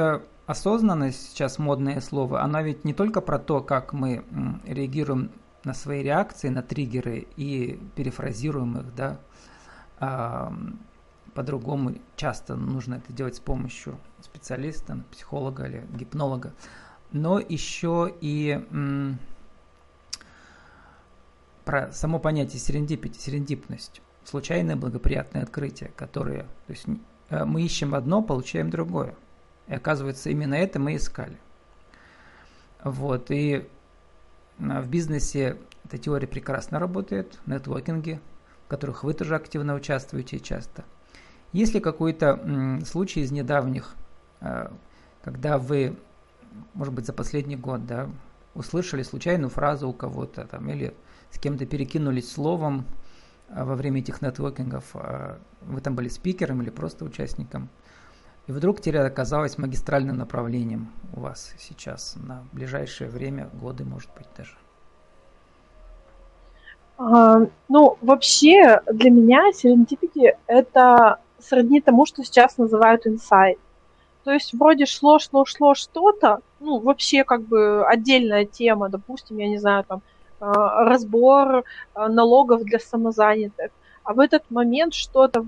[0.46, 4.24] осознанность, сейчас модное слово, она ведь не только про то, как мы
[4.66, 5.32] реагируем
[5.64, 9.20] на свои реакции, на триггеры и перефразируем их, да,
[10.00, 10.54] а,
[11.34, 16.54] по-другому часто нужно это делать с помощью специалиста, психолога или гипнолога,
[17.12, 19.20] но еще и м,
[21.64, 26.86] про само понятие серендипити, серендипность, случайное благоприятное открытие, которое, то есть
[27.30, 29.16] э, мы ищем одно, получаем другое.
[29.72, 31.38] И оказывается, именно это мы искали.
[32.84, 33.70] Вот, и
[34.60, 38.20] а, в бизнесе эта теория прекрасно работает, нетворкинге,
[38.66, 40.84] в которых вы тоже активно участвуете часто.
[41.54, 43.96] Есть ли какой-то случай из недавних,
[44.42, 44.70] э,
[45.24, 45.98] когда вы,
[46.74, 48.10] может быть, за последний год, да,
[48.56, 50.94] услышали случайную фразу у кого-то там или
[51.30, 52.86] с кем-то перекинулись словом
[53.48, 54.96] э, во время этих нетворкингов,
[55.62, 57.70] вы там были спикером или просто участником–
[58.52, 64.28] и вдруг теря оказалась магистральным направлением у вас сейчас на ближайшее время, годы, может быть,
[64.38, 64.52] даже.
[66.98, 73.58] А, ну, вообще, для меня serendipity– это сродни тому, что сейчас называют инсайт.
[74.26, 79.48] То есть вроде шло, шло, шло что-то, ну, вообще как бы отдельная тема, допустим, я
[79.48, 80.02] не знаю, там,
[80.42, 83.72] а, разбор а, налогов для самозанятых.
[84.04, 85.46] А в этот момент что-то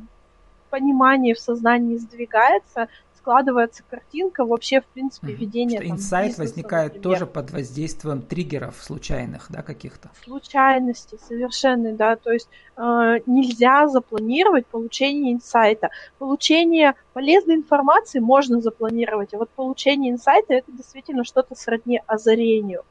[0.73, 5.79] понимании в сознании сдвигается, складывается картинка вообще, в принципе, ведение.
[5.79, 7.03] Что инсайт возникает например.
[7.19, 10.09] тоже под воздействием триггеров случайных, да, каких-то?
[10.23, 12.15] Случайности, совершенно, да.
[12.15, 15.91] То есть э, нельзя запланировать получение инсайта.
[16.17, 22.83] Получение полезной информации можно запланировать, а вот получение инсайта это действительно что-то сродни озарению.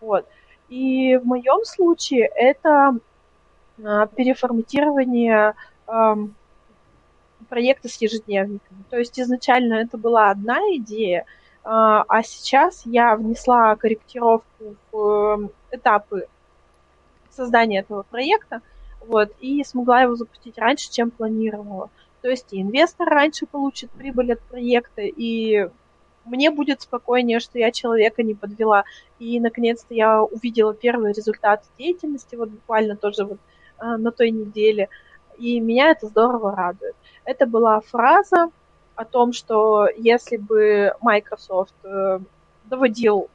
[0.00, 0.26] Вот.
[0.70, 2.96] И в моем случае это
[3.76, 5.52] э, переформатирование
[5.86, 6.14] э,
[7.44, 8.84] проекта с ежедневниками.
[8.90, 11.24] То есть изначально это была одна идея,
[11.62, 16.26] а, а сейчас я внесла корректировку в эм, этапы
[17.30, 18.60] создания этого проекта.
[19.06, 21.90] вот, и смогла его запустить раньше, чем планировала.
[22.22, 25.68] То есть и инвестор раньше получит прибыль от проекта, и
[26.24, 28.84] мне будет спокойнее, что я человека не подвела.
[29.18, 33.38] И, наконец-то, я увидела первый результат деятельности, вот буквально тоже вот
[33.78, 34.88] э, на той неделе,
[35.38, 36.94] и меня это здорово радует.
[37.24, 38.50] Это была фраза
[38.94, 42.20] о том, что если бы Microsoft э,
[42.64, 43.28] доводил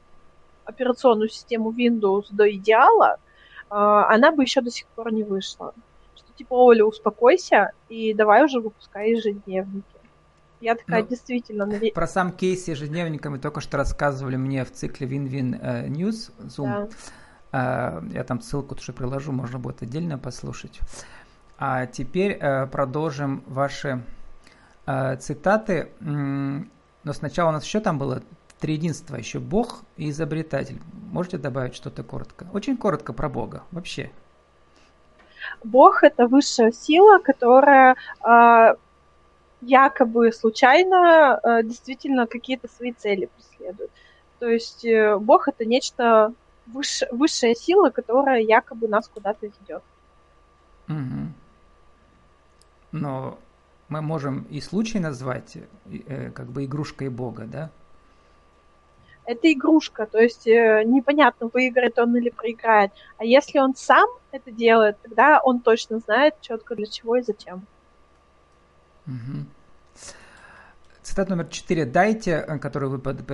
[0.64, 3.16] операционную систему Windows до идеала,
[3.70, 5.74] э, она бы еще до сих пор не вышла
[6.40, 9.84] типа, Оля, успокойся и давай уже выпускай ежедневники.
[10.62, 11.70] Я такая, ну, действительно...
[11.94, 16.90] Про сам кейс ежедневника вы только что рассказывали мне в цикле Win-Win э, News Zoom.
[17.52, 18.02] Да.
[18.12, 20.80] Я там ссылку тоже приложу, можно будет отдельно послушать.
[21.62, 24.02] А теперь э, продолжим ваши
[24.86, 25.90] э, цитаты.
[26.00, 28.22] Но сначала у нас еще там было
[28.60, 30.80] три единства, еще Бог и изобретатель.
[31.12, 32.46] Можете добавить что-то коротко?
[32.54, 34.10] Очень коротко про Бога, вообще.
[35.62, 38.74] Бог это высшая сила, которая э,
[39.60, 43.90] якобы случайно э, действительно какие-то свои цели преследует.
[44.38, 46.32] То есть э, Бог это нечто
[46.66, 49.82] выше, высшая сила, которая якобы нас куда-то ведет.
[50.88, 51.32] Угу.
[52.92, 53.38] Но
[53.88, 57.70] мы можем и случай назвать э, как бы игрушкой Бога, да?
[59.30, 62.90] это игрушка, то есть э, непонятно, выиграет он или проиграет.
[63.16, 67.64] А если он сам это делает, тогда он точно знает четко для чего и зачем.
[69.06, 69.46] Угу.
[71.02, 71.84] Цитат номер четыре.
[71.84, 73.24] Дайте, э, которую вы под,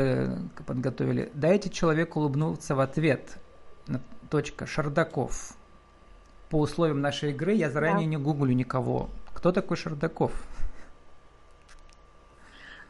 [0.67, 3.39] подготовили, дайте человеку улыбнуться в ответ.
[4.29, 4.67] Точка.
[4.67, 5.55] Шардаков.
[6.51, 8.11] По условиям нашей игры я заранее да.
[8.11, 9.09] не гуглю никого.
[9.47, 10.33] Кто такой Шардаков?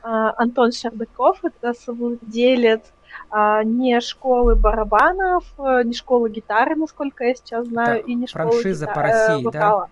[0.03, 2.81] А, Антон Шардаков, это совладелец
[3.29, 8.27] а, не школы барабанов, э, не школы гитары, насколько я сейчас знаю, так, и не
[8.27, 9.91] школы франшиза гитары, по России, вокала.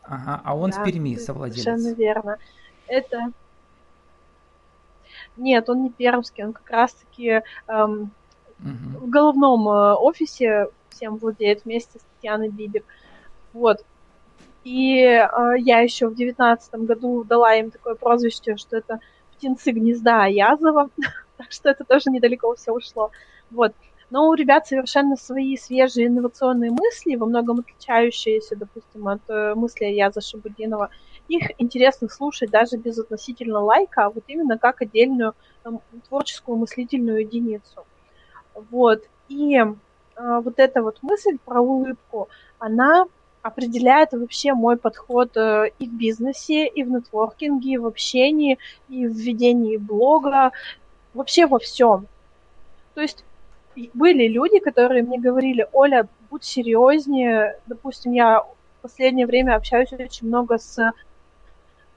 [0.00, 0.14] да?
[0.16, 1.62] Ага, а он да, в Перми совладелец.
[1.62, 2.38] Совершенно верно.
[2.86, 3.30] Это...
[5.36, 8.12] Нет, он не пермский, он как раз-таки эм,
[8.60, 8.98] угу.
[8.98, 12.86] в головном э, офисе всем владеет вместе с Татьяной Бибик.
[13.52, 13.84] Вот.
[14.64, 18.98] И э, я еще в девятнадцатом году дала им такое прозвище, что это
[19.36, 20.88] птенцы гнезда Язова,
[21.36, 23.10] так что это тоже недалеко все ушло.
[23.50, 23.74] Вот.
[24.10, 29.84] Но у ребят совершенно свои свежие инновационные мысли, во многом отличающиеся, допустим, от э, мысли
[29.86, 30.90] Яза Шабудинова.
[31.28, 37.20] Их интересно слушать даже без относительно лайка, а вот именно как отдельную там, творческую мыслительную
[37.20, 37.84] единицу.
[38.70, 39.02] Вот.
[39.28, 39.72] И э,
[40.16, 43.06] вот эта вот мысль про улыбку, она
[43.44, 49.06] определяет вообще мой подход э, и в бизнесе, и в нетворкинге, и в общении, и
[49.06, 50.52] в ведении блога,
[51.12, 52.06] вообще во всем.
[52.94, 53.22] То есть
[53.92, 57.60] были люди, которые мне говорили, Оля, будь серьезнее.
[57.66, 58.46] Допустим, я в
[58.80, 60.92] последнее время общаюсь очень много с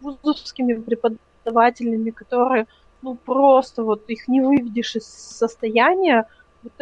[0.02, 2.68] вузовскими преподавателями, которые,
[3.02, 6.28] ну, просто вот их не выведешь из состояния
[6.64, 6.74] вот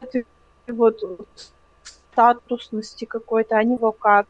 [0.00, 0.26] этой
[0.68, 1.02] вот
[2.16, 4.26] статусности какой-то, они его как.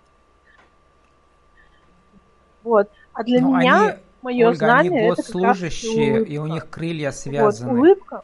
[2.64, 2.90] Вот.
[3.12, 7.12] А для Но меня они, мое Ольга, знание они госслужащие, это и у них крылья
[7.12, 7.70] связаны.
[7.70, 8.22] Вот, улыбка.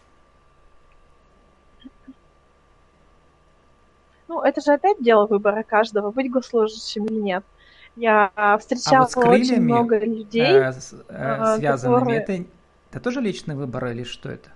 [4.26, 7.44] Ну, это же опять дело выбора каждого, быть госслужащим или нет.
[7.94, 10.72] Я встречала а вот очень много людей, э,
[11.08, 12.20] э, связанными, которые...
[12.20, 12.44] это,
[12.90, 14.48] это тоже личный выбор или что это?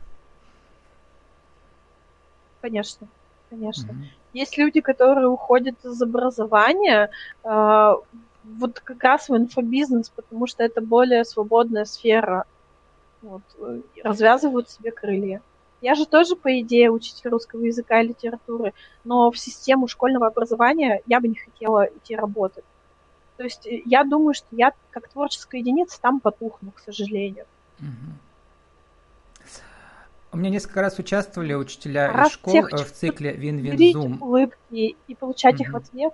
[2.63, 3.07] Конечно,
[3.51, 3.93] конечно.
[3.93, 4.03] Угу.
[4.37, 7.09] Есть люди, которые уходят из образования
[7.43, 7.95] э,
[8.45, 12.45] вот как раз в инфобизнес, потому что это более свободная сфера.
[13.23, 13.41] Вот,
[14.05, 15.41] развязывают себе крылья.
[15.81, 18.75] Я же тоже, по идее, учитель русского языка и литературы,
[19.05, 22.65] но в систему школьного образования я бы не хотела идти работать.
[23.39, 27.47] То есть э, я думаю, что я как творческая единица там потухну, к сожалению.
[27.81, 28.13] Угу.
[30.37, 33.35] У меня несколько раз участвовали учителя раз из школ тех, э, в цикле
[33.95, 34.19] Zoom.
[34.21, 35.63] улыбки и получать угу.
[35.63, 36.13] их в ответ.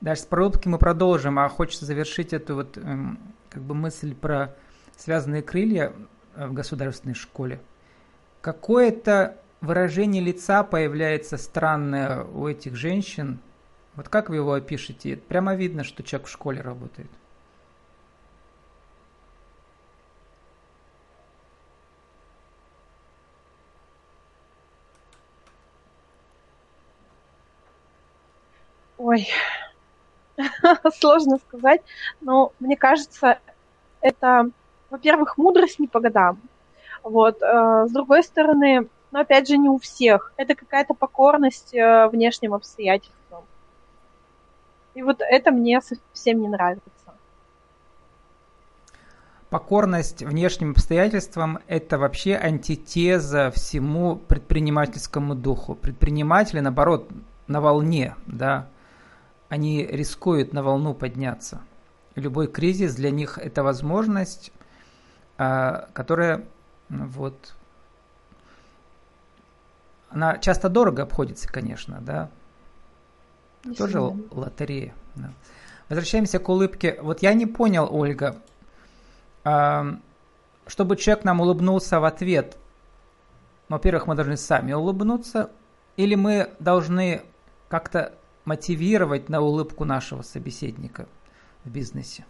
[0.00, 3.18] Дальше с про улыбки мы продолжим, а хочется завершить эту вот эм,
[3.50, 4.54] как бы мысль про
[4.96, 5.92] связанные крылья
[6.36, 7.58] э, в государственной школе.
[8.42, 13.40] Какое-то выражение лица появляется странное у этих женщин.
[13.96, 15.16] Вот как вы его опишете?
[15.16, 17.10] Прямо видно, что человек в школе работает.
[29.16, 29.28] Ой,
[30.98, 31.80] сложно сказать,
[32.20, 33.38] но мне кажется,
[34.02, 34.50] это,
[34.90, 36.38] во-первых, мудрость не по годам.
[37.02, 37.40] Вот.
[37.40, 40.32] Э, с другой стороны, но опять же не у всех.
[40.36, 43.44] Это какая-то покорность э, внешним обстоятельствам.
[44.94, 46.82] И вот это мне совсем не нравится.
[49.48, 55.74] Покорность внешним обстоятельствам– это вообще антитеза всему предпринимательскому духу.
[55.74, 57.08] Предприниматели, наоборот,
[57.46, 58.66] на волне, да,
[59.48, 61.60] они рискуют на волну подняться.
[62.14, 64.52] Любой кризис для них– это возможность,
[65.38, 66.44] а, которая
[66.88, 67.54] вот,
[70.08, 72.30] она часто дорого обходится, конечно, да.
[73.76, 74.94] Тоже лотерея.
[75.16, 75.32] Да.
[75.88, 76.98] Возвращаемся к улыбке.
[77.02, 78.36] Вот я не понял, Ольга,
[79.42, 82.56] чтобы человек нам улыбнулся в ответ,
[83.68, 85.50] во-первых, мы должны сами улыбнуться,
[85.96, 87.22] или мы должны
[87.68, 88.12] как-то
[88.46, 91.06] мотивировать на улыбку нашего собеседника
[91.64, 92.24] в бизнесе?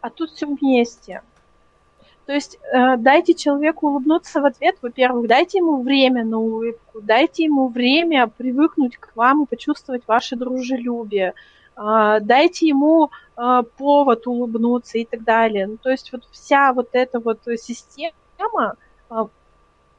[0.00, 1.22] А тут все вместе.
[2.26, 7.44] То есть э, дайте человеку улыбнуться в ответ, во-первых, дайте ему время на улыбку, дайте
[7.44, 11.34] ему время привыкнуть к вам и почувствовать ваше дружелюбие,
[11.76, 15.66] э, дайте ему э, повод улыбнуться и так далее.
[15.66, 18.76] Ну, то есть вот вся вот эта вот система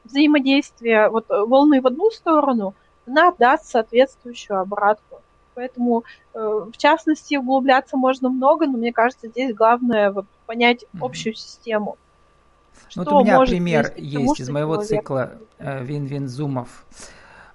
[0.04, 2.74] э, взаимодействия вот волны в одну сторону,
[3.06, 5.20] она даст соответствующую обратку.
[5.54, 11.04] Поэтому, э, в частности, углубляться можно много, но мне кажется, здесь главное вот понять mm-hmm.
[11.04, 11.98] общую систему.
[12.94, 14.88] Ну, вот у меня пример есть из моего человек...
[14.88, 16.86] цикла э, Вин-Вин Зумов.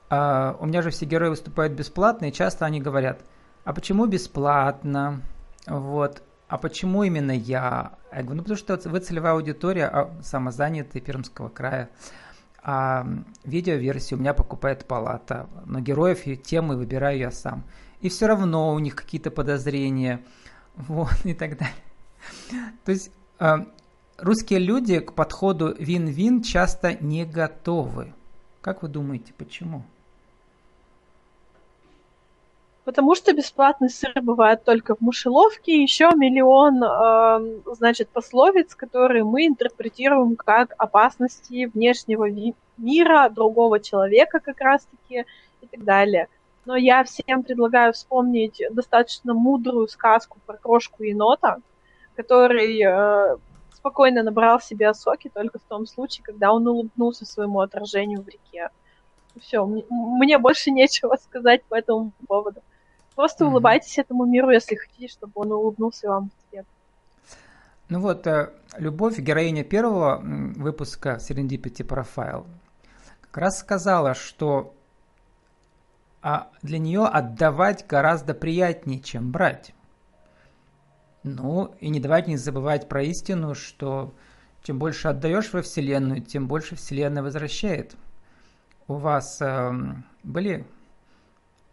[0.09, 3.19] Uh, у меня же все герои выступают бесплатно, и часто они говорят,
[3.65, 5.21] а почему бесплатно?
[5.65, 6.23] Вот.
[6.47, 7.91] А почему именно я?
[8.13, 11.89] Я говорю, ну потому что вы целевая аудитория а, самозанятый Пермского края.
[12.69, 13.07] А
[13.45, 17.63] видеоверсию у меня покупает палата, но героев и темы выбираю я сам.
[18.01, 20.21] И все равно у них какие-то подозрения,
[20.75, 21.73] вот, и так далее.
[22.83, 23.09] То есть
[24.17, 28.13] русские люди к подходу вин-вин часто не готовы.
[28.59, 29.85] Как вы думаете, почему?
[32.87, 39.45] Потому что бесплатный сыр бывает только в мышеловке, еще миллион, э, значит, пословиц, которые мы
[39.45, 42.29] интерпретируем как опасности внешнего
[42.77, 45.25] мира, другого человека как раз-таки
[45.59, 46.29] и так далее.
[46.63, 51.57] Но я всем предлагаю вспомнить достаточно мудрую сказку про крошку енота,
[52.15, 53.35] который э,
[53.73, 58.69] спокойно набрал себе соки только в том случае, когда он улыбнулся своему отражению в реке.
[59.41, 62.61] Все, мне больше нечего сказать по этому поводу.
[63.17, 63.47] Просто mm-hmm.
[63.47, 66.67] улыбайтесь этому миру, если хотите, чтобы он улыбнулся вам в ответ.
[67.89, 72.45] Ну вот, э, Любовь, героиня первого выпуска Serendipity Profile,
[73.21, 74.75] как раз сказала, что
[76.21, 79.73] а для нее отдавать гораздо приятнее, чем брать.
[81.23, 84.13] Ну, и не давайте не забывать про истину, что
[84.61, 87.95] чем больше отдаешь во Вселенную, тем больше Вселенная возвращает.
[88.87, 89.71] У вас э,
[90.21, 90.67] были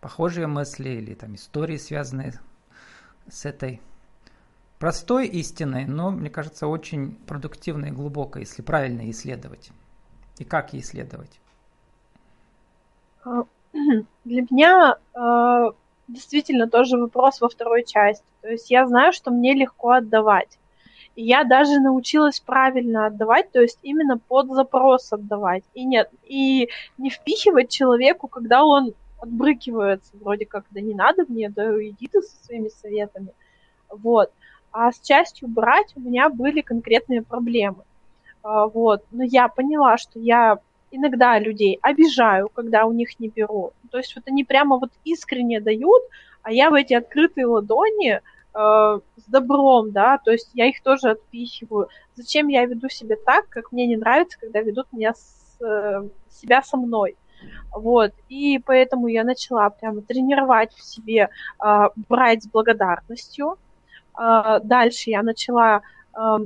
[0.04, 2.34] похожие мысли или там истории, связанные
[3.26, 3.80] с этой
[4.78, 9.70] простой истиной, но, мне кажется, очень продуктивной и глубокой, если правильно исследовать.
[10.36, 11.40] И как исследовать?
[13.24, 13.44] А,
[14.24, 15.72] для меня э,
[16.08, 18.26] действительно тоже вопрос во второй части.
[18.42, 20.58] То есть я знаю, что мне легко отдавать.
[21.16, 25.64] И я даже научилась правильно отдавать, то есть именно под запрос отдавать.
[25.72, 28.92] И нет, и не впихивать человеку, когда он
[29.24, 33.32] отбрыкивается, вроде как, да не надо мне, да иди ты со своими советами.
[33.90, 34.30] Вот.
[34.72, 37.84] А с частью брать у меня были конкретные проблемы.
[38.42, 39.04] А, вот.
[39.10, 40.58] Но я поняла, что я
[40.90, 43.72] иногда людей обижаю, когда у них не беру.
[43.90, 46.02] То есть вот они прямо вот искренне дают,
[46.42, 48.20] а я в эти открытые ладони э,
[48.54, 51.88] с добром, да, то есть я их тоже отпихиваю.
[52.14, 56.62] Зачем я веду себя так, как мне не нравится, когда ведут меня с, э, себя
[56.62, 57.16] со мной?
[57.72, 61.28] Вот, и поэтому я начала прямо тренировать в себе,
[61.64, 63.56] э, брать с благодарностью.
[64.18, 65.82] Э, дальше я начала
[66.16, 66.38] э,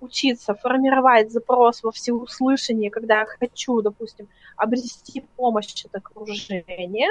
[0.00, 7.08] учиться формировать запрос во всеуслышание, когда я хочу, допустим, обрести помощь от окружения,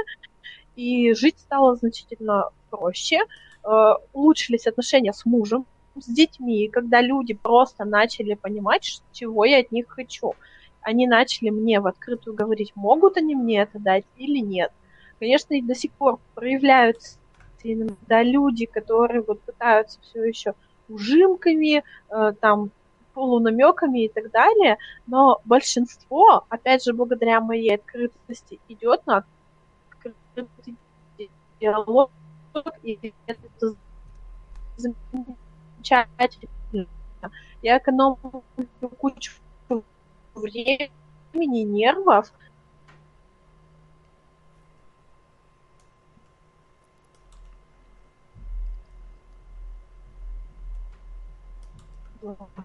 [0.75, 5.65] и жить стало значительно проще, э, улучшились отношения с мужем,
[5.95, 10.33] с детьми, когда люди просто начали понимать, чего я от них хочу.
[10.87, 14.71] Они начали мне в открытую говорить, могут они мне это дать или нет.
[15.19, 17.19] Конечно, и до сих пор проявляются
[17.61, 20.53] иногда люди, которые вот пытаются все еще
[20.87, 22.71] ужимками, э, там,
[23.13, 24.77] полунамеками и так далее,
[25.07, 29.25] но большинство, опять же, благодаря моей открытости, идет на
[29.89, 30.77] открытый
[31.59, 32.11] диалог,
[32.83, 33.75] и это
[34.77, 36.87] замечательно.
[37.61, 38.43] Я экономлю
[38.97, 39.33] кучу
[40.47, 42.31] времени, нервов.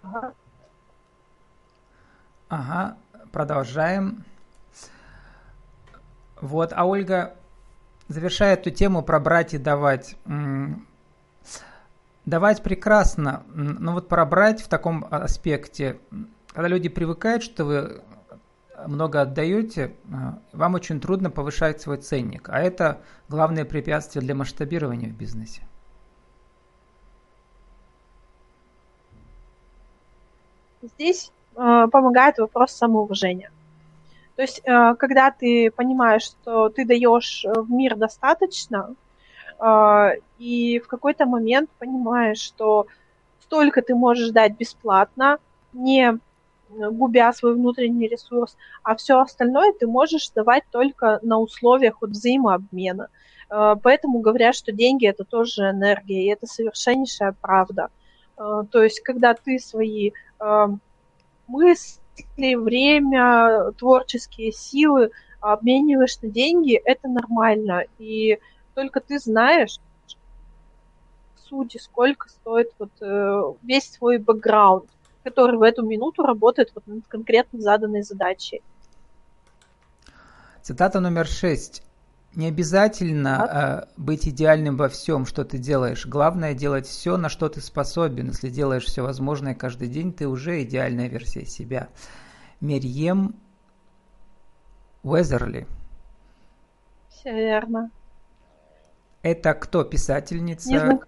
[0.03, 0.35] Ага.
[2.49, 2.97] ага,
[3.31, 4.25] продолжаем.
[6.41, 7.37] Вот, а Ольга
[8.09, 10.17] завершая эту тему про брать и давать.
[12.25, 15.99] Давать прекрасно, но вот про брать в таком аспекте
[16.53, 18.03] когда люди привыкают, что вы
[18.87, 22.49] много отдаете, а, вам очень трудно повышать свой ценник.
[22.49, 25.63] А это главное препятствие для масштабирования в бизнесе.
[30.83, 33.53] Здесь э, помогает вопрос самоуважения.
[34.35, 38.97] То есть, э, когда ты понимаешь, что ты даешь в мир достаточно,
[39.61, 42.89] э, и в какой-то момент понимаешь, что
[43.41, 45.39] столько ты можешь дать бесплатно,
[45.73, 46.19] не
[46.73, 53.09] губя свой внутренний ресурс, а все остальное ты можешь давать только на условиях вот взаимообмена.
[53.51, 57.89] Э, поэтому говорят, что деньги это тоже энергия, и это совершеннейшая правда.
[58.37, 60.67] Э, то есть, когда ты свои э,
[61.47, 65.11] мысли, время, творческие силы
[65.41, 67.85] обмениваешь на деньги, это нормально.
[67.99, 68.39] И
[68.75, 69.79] только ты знаешь,
[71.37, 72.91] сути, сколько стоит вот
[73.63, 74.89] весь свой бэкграунд
[75.23, 78.63] который в эту минуту работает вот над конкретно заданной задачей.
[80.63, 81.83] Цитата номер шесть.
[82.35, 86.07] Не обязательно э, быть идеальным во всем, что ты делаешь.
[86.07, 88.29] Главное делать все, на что ты способен.
[88.29, 91.89] Если делаешь все возможное каждый день, ты уже идеальная версия себя.
[92.61, 93.35] Мерьем
[95.03, 95.67] Уэзерли.
[97.11, 97.91] Все верно.
[99.21, 99.85] Это кто?
[99.85, 101.01] Писательница?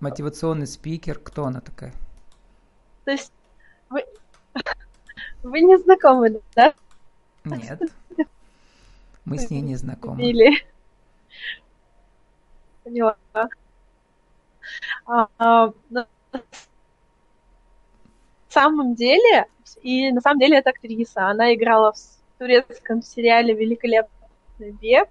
[0.00, 1.18] Мотивационный спикер?
[1.18, 1.94] Кто она такая?
[3.04, 3.32] То есть
[5.42, 6.74] вы не знакомы, да?
[7.44, 7.80] Нет.
[9.24, 10.22] Мы с ней не знакомы.
[10.22, 10.50] Или...
[12.84, 13.16] Поняла.
[15.06, 16.06] А, а, на
[18.48, 19.46] самом деле,
[19.82, 25.08] и на самом деле это актриса, она играла в турецком сериале «Великолепный век»,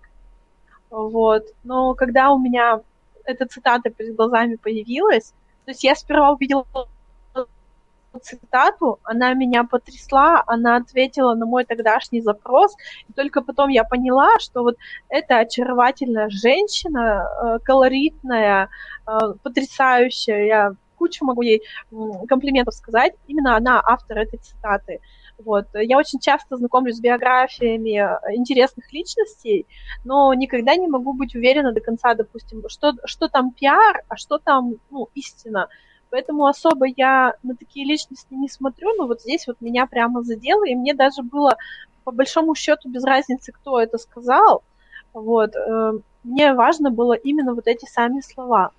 [0.90, 2.82] вот, но когда у меня
[3.26, 5.34] эта цитата перед глазами появилась,
[5.66, 6.66] то есть я сперва увидела
[8.18, 12.76] цитату, она меня потрясла, она ответила на мой тогдашний запрос,
[13.08, 14.78] и только потом я поняла, что вот
[15.10, 18.70] эта очаровательная женщина, э, колоритная,
[19.08, 19.12] э,
[19.44, 21.62] потрясающая, я кучу могу ей
[22.28, 25.00] комплиментов сказать, именно она автор этой цитаты.
[25.46, 25.68] Вот.
[25.74, 29.66] Я очень часто знакомлюсь с биографиями э, интересных личностей,
[30.04, 34.38] но никогда не могу быть уверена до конца, допустим, что, что там пиар, а что
[34.38, 35.70] там ну, истина.
[36.10, 40.66] Поэтому особо я на такие личности не смотрю, но вот здесь вот меня прямо задело,
[40.66, 41.56] и мне даже было
[42.04, 44.64] по большому счету без разницы, кто это сказал.
[45.14, 45.56] Вот.
[45.56, 45.94] Э,
[46.24, 48.72] мне важно было именно вот эти сами слова.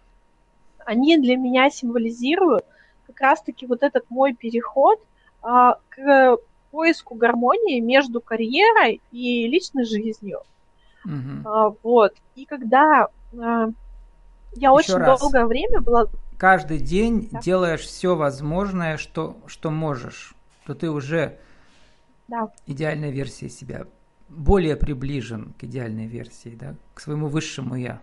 [0.84, 2.64] Они для меня символизируют
[3.06, 4.98] как раз-таки вот этот мой переход
[5.42, 6.38] а, к
[6.70, 10.40] поиску гармонии между карьерой и личной жизнью.
[11.04, 11.76] Угу.
[11.82, 12.12] Вот.
[12.36, 13.68] И когда э, я
[14.52, 15.20] Еще очень раз.
[15.20, 16.06] долгое время была
[16.40, 17.38] каждый день да.
[17.40, 20.34] делаешь все возможное, что, что можешь,
[20.64, 21.38] то ты уже
[22.28, 22.50] да.
[22.66, 23.86] идеальная версия себя,
[24.30, 28.00] более приближен к идеальной версии, да, к своему высшему я.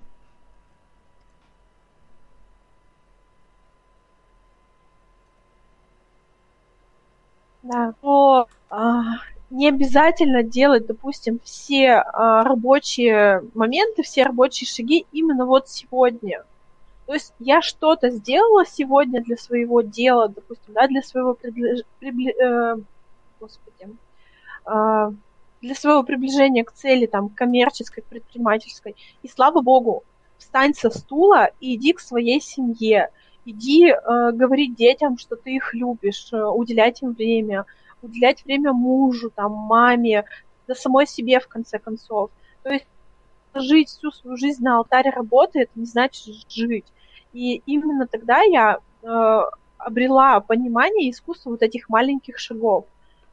[7.64, 9.02] Да, но а,
[9.50, 16.46] не обязательно делать, допустим, все а, рабочие моменты, все рабочие шаги именно вот сегодня.
[17.08, 21.84] То есть я что-то сделала сегодня для своего дела, допустим, да, для своего приближ...
[22.00, 22.36] прибли...
[22.38, 22.76] э,
[23.40, 23.88] господи,
[24.66, 25.12] э,
[25.62, 28.98] для своего приближения к цели, там, коммерческой, предпринимательской.
[29.24, 30.04] И слава богу,
[30.38, 33.10] встань со стула и иди к своей семье.
[33.46, 37.66] Иди э, говорить детям, что ты их любишь, э, уделять им время,
[38.02, 40.26] уделять время мужу, там, маме,
[40.68, 42.32] да самой себе, в конце концов.
[42.64, 42.86] То есть
[43.56, 46.86] жить всю свою жизнь на алтаре работы, это не значит жить.
[47.34, 49.42] И именно тогда я э,
[49.78, 52.86] обрела понимание искусства вот этих маленьких шагов,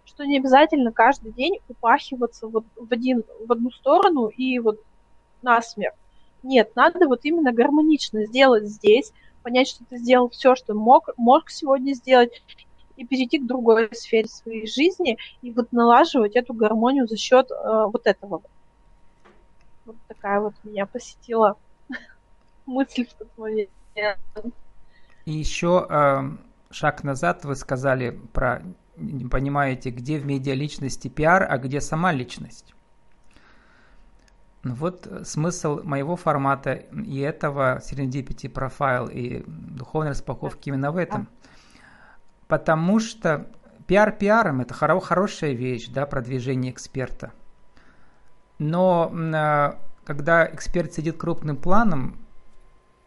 [0.05, 4.81] что не обязательно каждый день упахиваться вот в, один, в одну сторону и вот
[5.43, 5.95] насмерть.
[6.43, 11.51] Нет, надо вот именно гармонично сделать здесь, понять, что ты сделал все, что мог, мог
[11.51, 12.43] сегодня сделать,
[12.97, 17.87] и перейти к другой сфере своей жизни и вот налаживать эту гармонию за счет э,
[17.93, 18.43] вот этого.
[19.85, 21.57] Вот такая вот меня посетила
[22.67, 23.71] мысль в тот момент.
[25.25, 26.23] И еще э,
[26.71, 28.63] шаг назад вы сказали про,
[29.31, 32.75] понимаете, где в медиа личности пиар, а где сама личность.
[34.63, 41.29] Ну вот смысл моего формата и этого Serendipity Profile и духовной распаковки именно в этом.
[42.49, 43.47] потому что
[43.87, 47.33] пиар пиаром это хоро- хорошая вещь, да, продвижение эксперта.
[48.59, 52.24] Но а, когда эксперт сидит крупным планом,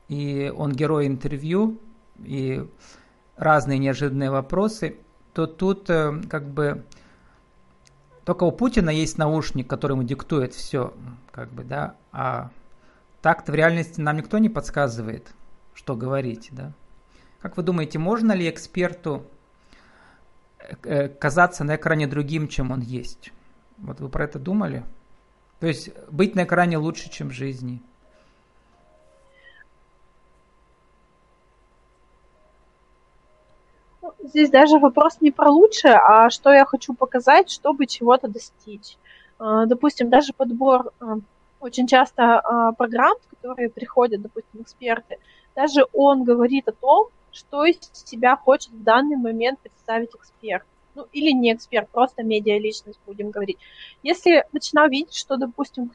[0.07, 1.79] и он герой интервью,
[2.23, 2.67] и
[3.35, 4.97] разные неожиданные вопросы,
[5.33, 6.83] то тут э, как бы
[8.25, 10.93] только у Путина есть наушник, который ему диктует все,
[11.31, 12.49] как бы, да, а
[13.21, 15.33] так-то в реальности нам никто не подсказывает,
[15.73, 16.73] что говорить, да.
[17.39, 19.25] Как вы думаете, можно ли эксперту
[20.83, 23.31] э, казаться на экране другим, чем он есть?
[23.77, 24.83] Вот вы про это думали?
[25.59, 27.81] То есть быть на экране лучше, чем в жизни–
[34.37, 38.95] здесь даже вопрос не про лучшее, а что я хочу показать, чтобы чего-то достичь.
[39.39, 41.17] А, допустим, даже подбор а,
[41.59, 45.17] очень часто а, программ, которые приходят, допустим, эксперты,
[45.55, 50.63] даже он говорит о том, что из себя хочет в данный момент представить эксперт.
[50.93, 53.57] Ну, или не эксперт, просто медиа-личность, будем говорить.
[54.03, 55.91] Если начинаю видеть, что, допустим,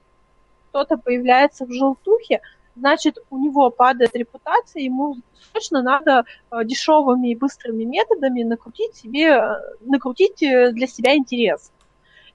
[0.68, 2.40] кто-то появляется в желтухе,
[2.77, 5.16] значит, у него падает репутация, ему
[5.53, 11.73] точно надо э, дешевыми и быстрыми методами накрутить себе, э, накрутить э, для себя интерес.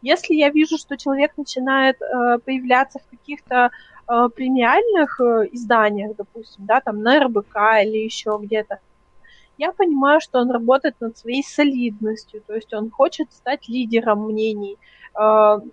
[0.01, 3.71] Если я вижу, что человек начинает появляться в каких-то
[4.05, 5.19] премиальных
[5.51, 8.79] изданиях, допустим, да, там на РБК или еще где-то,
[9.57, 14.77] я понимаю, что он работает над своей солидностью, то есть он хочет стать лидером мнений,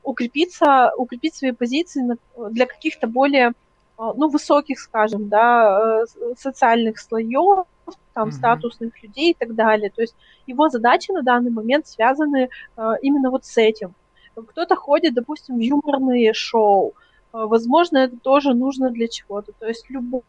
[0.02, 2.16] укрепиться, укрепить свои позиции
[2.50, 3.52] для каких-то более
[3.98, 7.66] ну, высоких, скажем, да, э, социальных слоев,
[8.12, 8.32] там, mm-hmm.
[8.32, 9.90] статусных людей и так далее.
[9.90, 10.14] То есть
[10.46, 13.94] его задачи на данный момент связаны э, именно вот с этим.
[14.34, 16.94] Кто-то ходит, допустим, в юморные шоу,
[17.32, 19.52] э, возможно, это тоже нужно для чего-то.
[19.58, 20.22] То есть любой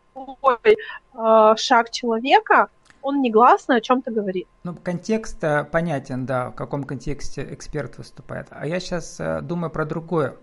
[1.57, 2.69] шаг человека,
[3.01, 4.47] он негласно о чем-то говорит.
[4.63, 5.39] Ну, контекст
[5.71, 8.47] понятен, да, в каком контексте эксперт выступает.
[8.49, 10.35] А я сейчас думаю про другое.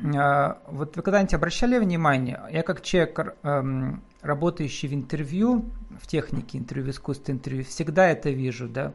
[0.00, 5.64] А, вот вы когда-нибудь обращали внимание, я как человек, эм, работающий в интервью,
[6.00, 8.94] в технике интервью, искусстве интервью, всегда это вижу, да,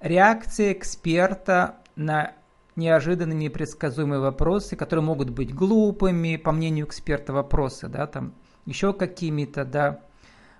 [0.00, 2.32] реакция эксперта на
[2.76, 8.34] неожиданные, непредсказуемые вопросы, которые могут быть глупыми, по мнению эксперта, вопросы, да, там,
[8.66, 10.00] еще какими-то, да,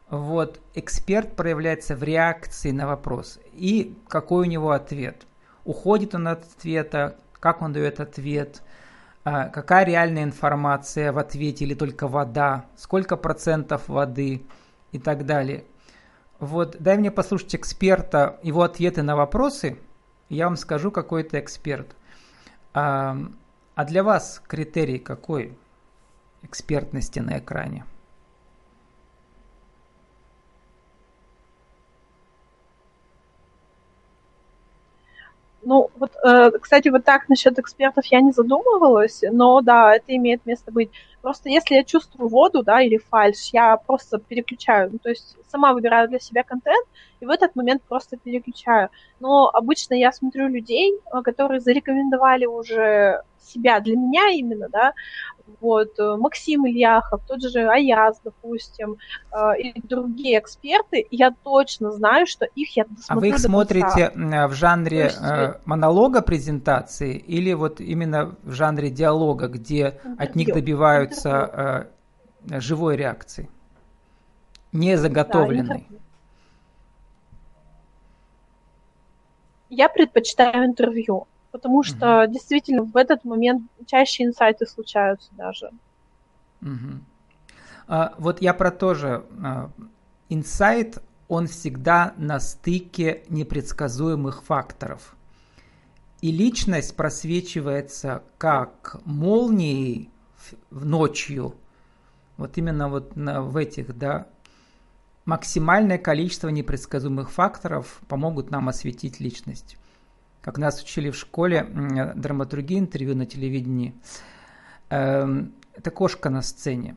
[0.08, 3.38] вот, эксперт проявляется в реакции на вопрос.
[3.52, 5.26] И какой у него ответ?
[5.64, 8.62] Уходит он от ответа, как он дает ответ–
[9.52, 14.42] какая реальная информация в ответе или только вода, сколько процентов воды
[14.92, 15.64] и так далее.
[16.38, 19.78] Вот дай мне послушать эксперта, его ответы на вопросы,
[20.28, 21.96] я вам скажу, какой это эксперт.
[22.74, 23.16] А,
[23.74, 25.56] а для вас критерий какой
[26.42, 27.84] экспертности на экране?
[35.62, 40.46] Ну, вот, э, кстати, вот так насчет экспертов я не задумывалась, но да, это имеет
[40.46, 40.90] место быть.
[41.22, 44.90] Просто если я чувствую воду, да, или фальш, я просто переключаю.
[44.92, 46.86] Ну, то есть сама выбираю для себя контент,
[47.20, 48.90] и в этот момент просто переключаю.
[49.20, 54.92] Но обычно я смотрю людей, э, которые зарекомендовали уже себя для меня именно, да,
[55.60, 58.96] вот, э, Максим Ильяхов, тот же Аяз, допустим,
[59.32, 64.12] э, и другие эксперты, я точно знаю, что их я досмотрю А вы их смотрите
[64.14, 65.20] в жанре есть...
[65.64, 70.16] монолога презентации или вот именно в жанре диалога, где интервью.
[70.18, 70.52] от них
[71.16, 71.88] добиваются
[72.44, 72.60] интервью.
[72.60, 73.48] живой реакции?
[74.72, 75.86] Не заготовленной.
[75.88, 75.96] Да,
[79.70, 82.32] я предпочитаю интервью, потому что угу.
[82.32, 85.70] действительно в этот момент чаще инсайты случаются даже.
[86.62, 87.00] Угу.
[87.88, 89.24] А, вот я про то же.
[89.42, 89.70] А,
[90.28, 90.98] инсайт,
[91.28, 95.14] он всегда на стыке непредсказуемых факторов.
[96.20, 100.10] И личность просвечивается как молнией
[100.70, 101.54] ночью,
[102.36, 104.28] вот именно вот на, в этих, да,
[105.24, 109.76] максимальное количество непредсказуемых факторов помогут нам осветить личность.
[110.40, 111.64] Как нас учили в школе
[112.14, 113.94] драматургии интервью на телевидении,
[114.88, 116.96] эм, это кошка на сцене.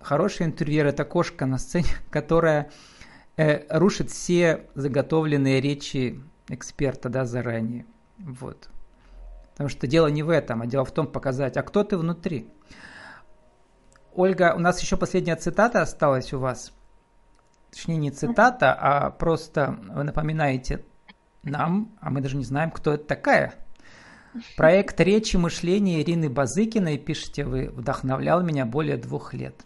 [0.00, 2.70] Хороший интервьюер– это кошка на сцене, которая
[3.36, 7.86] э, рушит все заготовленные речи эксперта да, заранее.
[8.18, 8.68] Вот.
[9.52, 12.48] Потому что дело не в этом, а дело в том показать, а кто ты внутри.
[14.16, 16.72] Ольга, у нас еще последняя цитата осталась у вас
[17.70, 20.82] точнее не цитата, а просто вы напоминаете
[21.42, 23.54] нам, а мы даже не знаем, кто это такая.
[24.56, 29.64] Проект «Речи мышления» Ирины Базыкиной, пишете вы, вдохновлял меня более двух лет.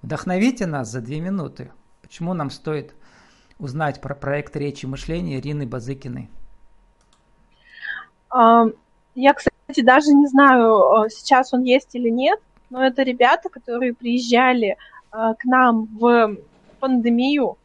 [0.00, 1.70] Вдохновите нас за две минуты.
[2.00, 2.94] Почему нам стоит
[3.58, 6.30] узнать про проект речи мышления Ирины Базыкиной?
[8.32, 12.40] Я, кстати, даже не знаю, сейчас он есть или нет,
[12.70, 14.76] но это ребята, которые приезжали
[15.10, 16.36] к нам в
[16.80, 17.56] пандемию,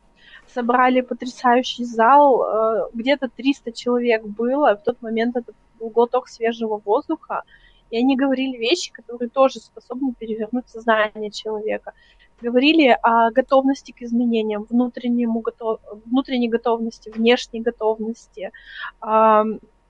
[0.47, 7.43] собрали потрясающий зал, где-то 300 человек было, в тот момент это был глоток свежего воздуха,
[7.89, 11.93] и они говорили вещи, которые тоже способны перевернуть сознание человека.
[12.41, 15.79] Говорили о готовности к изменениям, внутреннему готов...
[16.05, 18.51] внутренней готовности, внешней готовности.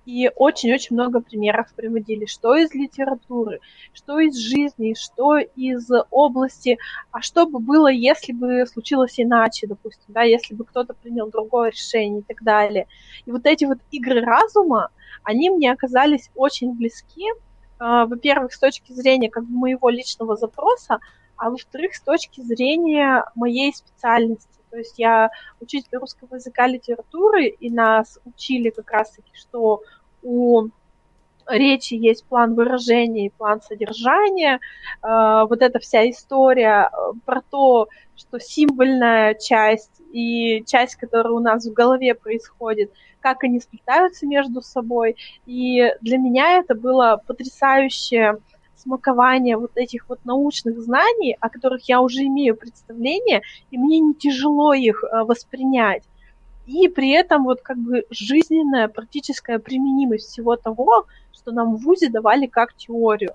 [0.06, 3.60] И очень-очень много примеров приводили, что из литературы,
[3.94, 6.78] что из жизни, что из области,
[7.12, 11.70] а что бы было, если бы случилось иначе, допустим, да, если бы кто-то принял другое
[11.72, 12.88] решение и так далее.
[13.26, 14.90] И вот эти вот игры разума,
[15.24, 17.26] они мне оказались очень близки,
[17.78, 21.00] а, во-первых, с точки зрения как бы моего личного запроса,
[21.38, 24.59] а во-вторых, с точки зрения моей специальности.
[24.72, 29.82] То есть я учитель русского языка литературы, и нас учили как раз-таки, что
[30.22, 30.70] у
[31.48, 34.60] речи есть план выражения и план содержания.
[35.02, 41.40] А, вот эта вся история э, про то, что символьная часть и часть, которая у
[41.40, 45.16] нас в голове происходит, как они сплетаются между собой.
[45.46, 48.38] И для меня это было потрясающее
[48.80, 54.14] смакование вот этих вот научных знаний, о которых я уже имею представление, и мне не
[54.14, 56.04] тяжело их э, воспринять.
[56.66, 62.10] И при этом вот как бы жизненная практическая применимость всего того, что нам в ВУЗе
[62.10, 63.34] давали как теорию.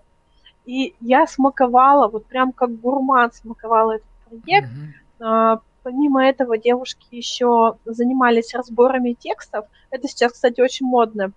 [0.65, 7.77] И я смаковала, вот прям как гурман смаковала этот проект, mm-hmm Помимо этого, девушки еще
[7.85, 9.67] занимались разборами текстов.
[9.91, 11.31] Это сейчас, кстати, очень модное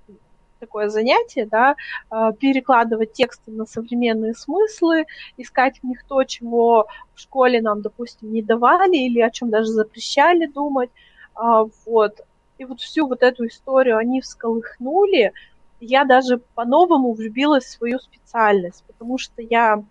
[0.59, 1.75] такое занятие, да,
[2.09, 5.05] а, перекладывать тексты на современные смыслы,
[5.37, 9.67] искать в них то, чего в школе нам, допустим, не давали или о чем даже
[9.67, 10.89] запрещали думать.
[11.35, 12.21] А, вот.
[12.57, 15.31] И вот всю вот эту историю они всколыхнули.
[15.79, 19.83] Я даже по-новому влюбилась в свою специальность, потому что я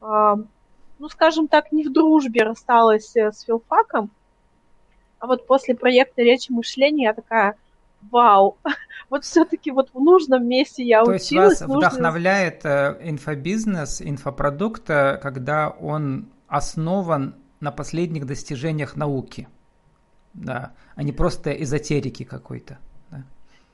[0.00, 0.36] а,
[0.98, 4.10] ну, скажем так, не в дружбе рассталась э, с филфаком,
[5.18, 7.56] а вот после проекта речи мышления я такая,
[8.10, 8.58] вау,
[9.10, 11.28] вот все-таки вот в нужном месте я То училась.
[11.28, 11.88] То есть вас нужно...
[11.88, 19.48] вдохновляет э, инфобизнес, инфопродукт, э, когда он основан на последних достижениях науки,
[20.34, 22.78] да, а не просто эзотерики какой-то.
[23.10, 23.24] Да.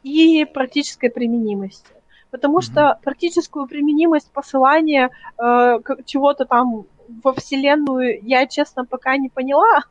[0.03, 1.93] И практической применимости.
[2.31, 2.62] Потому mm-hmm.
[2.62, 6.87] что практическую применимость посылания э, чего-то там
[7.22, 9.83] во Вселенную я, честно, пока не поняла.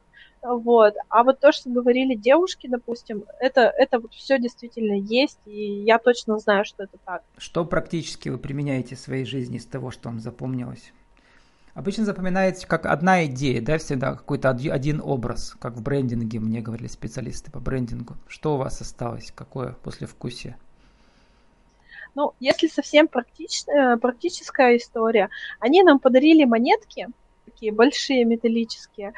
[0.41, 0.93] Вот.
[1.09, 5.99] А вот то, что говорили девушки, допустим, это, это вот все действительно есть, и я
[5.99, 7.23] точно знаю, что это так.
[7.37, 10.93] Что практически вы применяете в своей жизни из того, что вам запомнилось?
[11.73, 16.87] Обычно запоминается как одна идея, да, всегда какой-то один образ, как в брендинге, мне говорили
[16.87, 18.15] специалисты по брендингу.
[18.27, 20.57] Что у вас осталось, какое послевкусие?
[22.15, 25.29] Ну, если совсем практич, э, практическая история,
[25.59, 27.07] они нам подарили монетки,
[27.45, 29.13] такие большие металлические,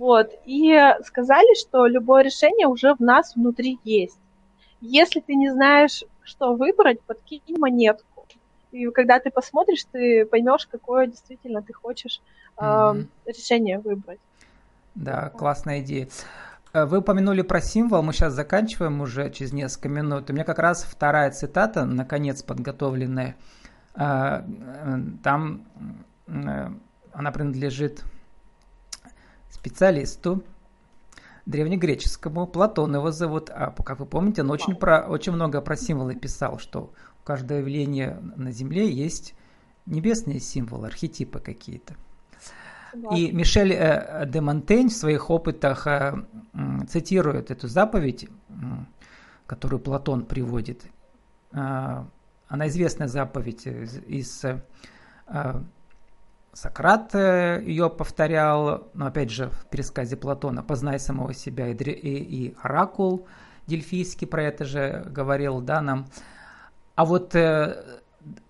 [0.00, 0.74] вот, и
[1.04, 4.18] сказали, что любое решение уже в нас внутри есть.
[4.80, 8.26] Если ты не знаешь, что выбрать, подкинь монетку.
[8.72, 12.22] И когда ты посмотришь, ты поймешь, какое действительно ты хочешь
[12.56, 13.06] э, mm-hmm.
[13.26, 14.20] решение выбрать.
[14.94, 16.08] Да, классная идея.
[16.72, 20.30] Э, вы упомянули про символ, мы сейчас заканчиваем уже через несколько минут.
[20.30, 23.36] У меня как раз вторая цитата, наконец подготовленная.
[23.96, 25.66] Э, э, там
[26.26, 28.02] она принадлежит
[29.50, 30.42] специалисту
[31.46, 36.14] древнегреческому, Платон его зовут, а как вы помните, он очень, про, очень много про символы
[36.14, 39.34] писал, что у каждого явления на Земле есть
[39.86, 41.96] небесные символы, архетипы какие-то.
[43.12, 46.24] И Мишель э, де Монтень в своих опытах э,
[46.88, 48.28] цитирует эту заповедь,
[49.46, 50.84] которую Платон приводит.
[51.52, 52.04] Э,
[52.48, 54.44] она известная заповедь из
[56.52, 62.56] Сократ ее повторял, но опять же в пересказе Платона «Познай самого себя» и, и, и
[62.60, 63.26] Оракул
[63.66, 66.06] Дельфийский про это же говорил да, нам.
[66.96, 68.00] А вот э,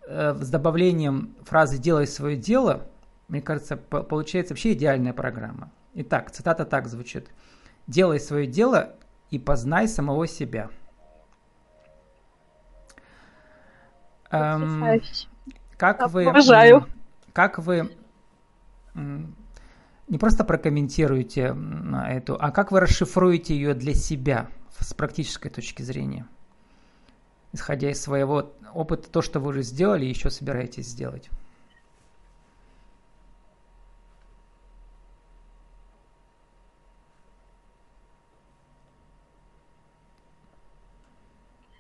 [0.07, 2.87] э, с добавлением фразы «делай свое дело»
[3.31, 5.71] мне кажется, получается вообще идеальная программа.
[5.95, 7.31] Итак, цитата так звучит.
[7.87, 8.97] «Делай свое дело
[9.31, 10.69] и познай самого себя».
[14.33, 15.01] Эм,
[15.77, 16.87] как вы, Обожаю
[17.33, 17.91] как вы
[18.95, 21.57] не просто прокомментируете
[22.09, 26.27] эту, а как вы расшифруете ее для себя с практической точки зрения,
[27.53, 31.31] исходя из своего опыта, то, что вы уже сделали и еще собираетесь сделать?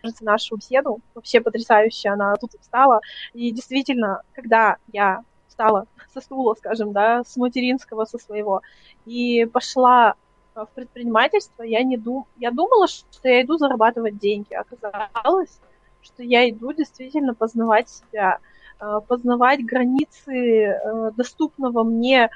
[0.01, 1.01] кажется, нашу беседу.
[1.15, 3.01] Вообще потрясающе она тут встала.
[3.33, 5.23] И действительно, когда я
[5.61, 8.63] встала со стула, скажем, да, с материнского, со своего,
[9.05, 10.15] и пошла
[10.55, 12.27] в предпринимательство, я не дум...
[12.39, 14.55] я думала, что я иду зарабатывать деньги.
[14.55, 15.61] Оказалось,
[16.03, 18.39] что я иду действительно познавать себя,
[18.81, 22.31] э, познавать границы э, доступного мне,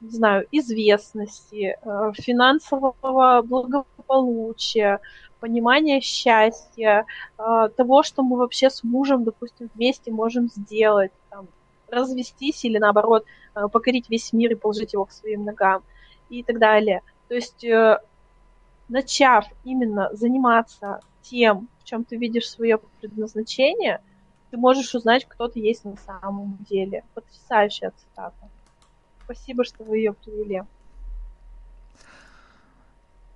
[0.00, 1.78] не знаю, известности,
[2.14, 4.98] финансового благополучия,
[5.40, 11.46] понимания счастья, того, что мы вообще с мужем, допустим, вместе можем сделать, там,
[11.90, 13.24] развестись или наоборот
[13.72, 15.82] покорить весь мир и положить его к своим ногам
[16.28, 17.02] и так далее.
[17.28, 17.64] То есть,
[18.88, 24.00] начав именно заниматься тем, в чем ты видишь свое предназначение,
[24.50, 27.04] ты можешь узнать, кто ты есть на самом деле.
[27.14, 28.48] Потрясающая цитата.
[29.24, 30.62] Спасибо, что вы ее привели.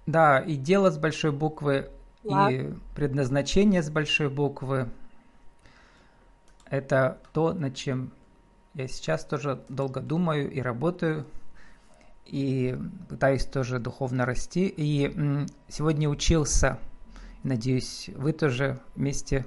[0.07, 1.89] Да, и дело с большой буквы,
[2.25, 2.55] Ладно.
[2.55, 4.89] и предназначение с большой буквы–
[6.69, 8.11] это то, над чем
[8.75, 11.27] я сейчас тоже долго думаю и работаю,
[12.25, 12.77] и
[13.09, 14.67] пытаюсь тоже духовно расти.
[14.67, 16.79] И сегодня учился–
[17.45, 19.45] Надеюсь, вы тоже вместе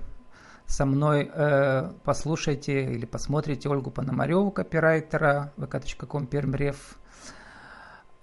[0.68, 7.00] со мной э, послушайте или посмотрите Ольгу Пономареву, копирайтера vk.com пермрев.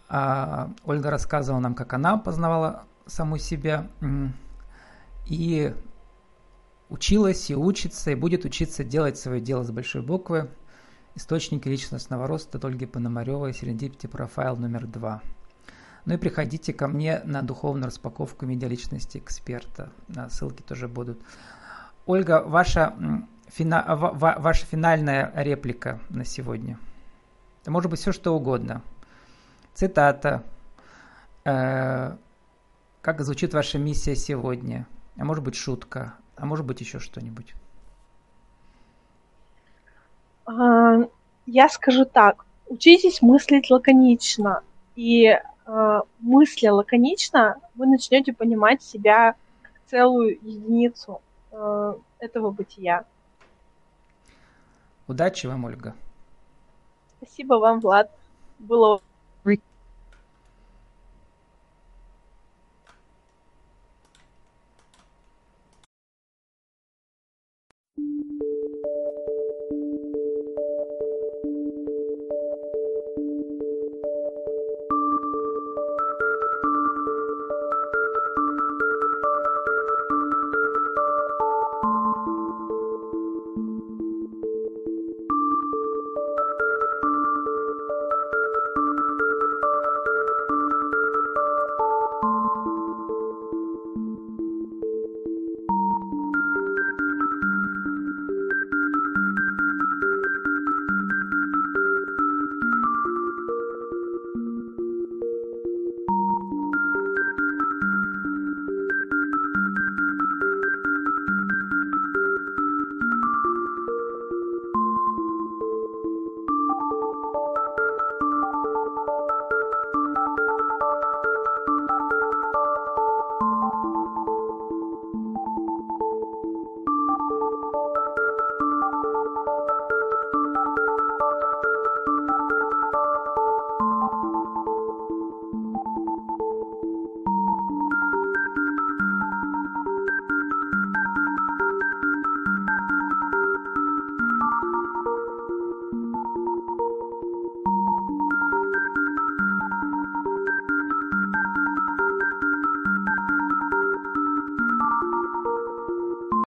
[0.08, 3.88] А, Ольга рассказывала нам, как она познавала саму себя
[5.26, 5.74] и
[6.88, 10.50] училась и учится, и будет учиться делать свое дело с большой буквы.
[11.16, 15.22] Источники личностного роста Ольги Пономаревой, Serendipity Profile номер два.
[16.06, 19.92] Ну и приходите ко мне на духовную распаковку медиаличности эксперта.
[20.28, 21.20] Ссылки тоже будут.
[22.04, 22.96] Ольга, ваша,
[23.46, 26.80] фина, ваша финальная реплика на сегодня.
[27.62, 28.82] Это может быть все, что угодно.
[29.72, 30.42] Цитата.
[31.44, 32.16] Э,
[33.02, 34.86] как звучит ваша миссия сегодня?
[35.16, 36.14] А может быть шутка?
[36.34, 37.54] А может быть еще что-нибудь?
[40.46, 41.08] А,
[41.46, 42.44] я скажу так.
[42.66, 44.62] Учитесь мыслить лаконично.
[44.96, 51.20] И э, мысля лаконично, вы начнете понимать себя как целую единицу
[51.50, 53.04] э, этого бытия.
[55.06, 55.94] Удачи вам, Ольга.
[57.18, 58.10] Спасибо вам, Влад.
[58.58, 59.00] Было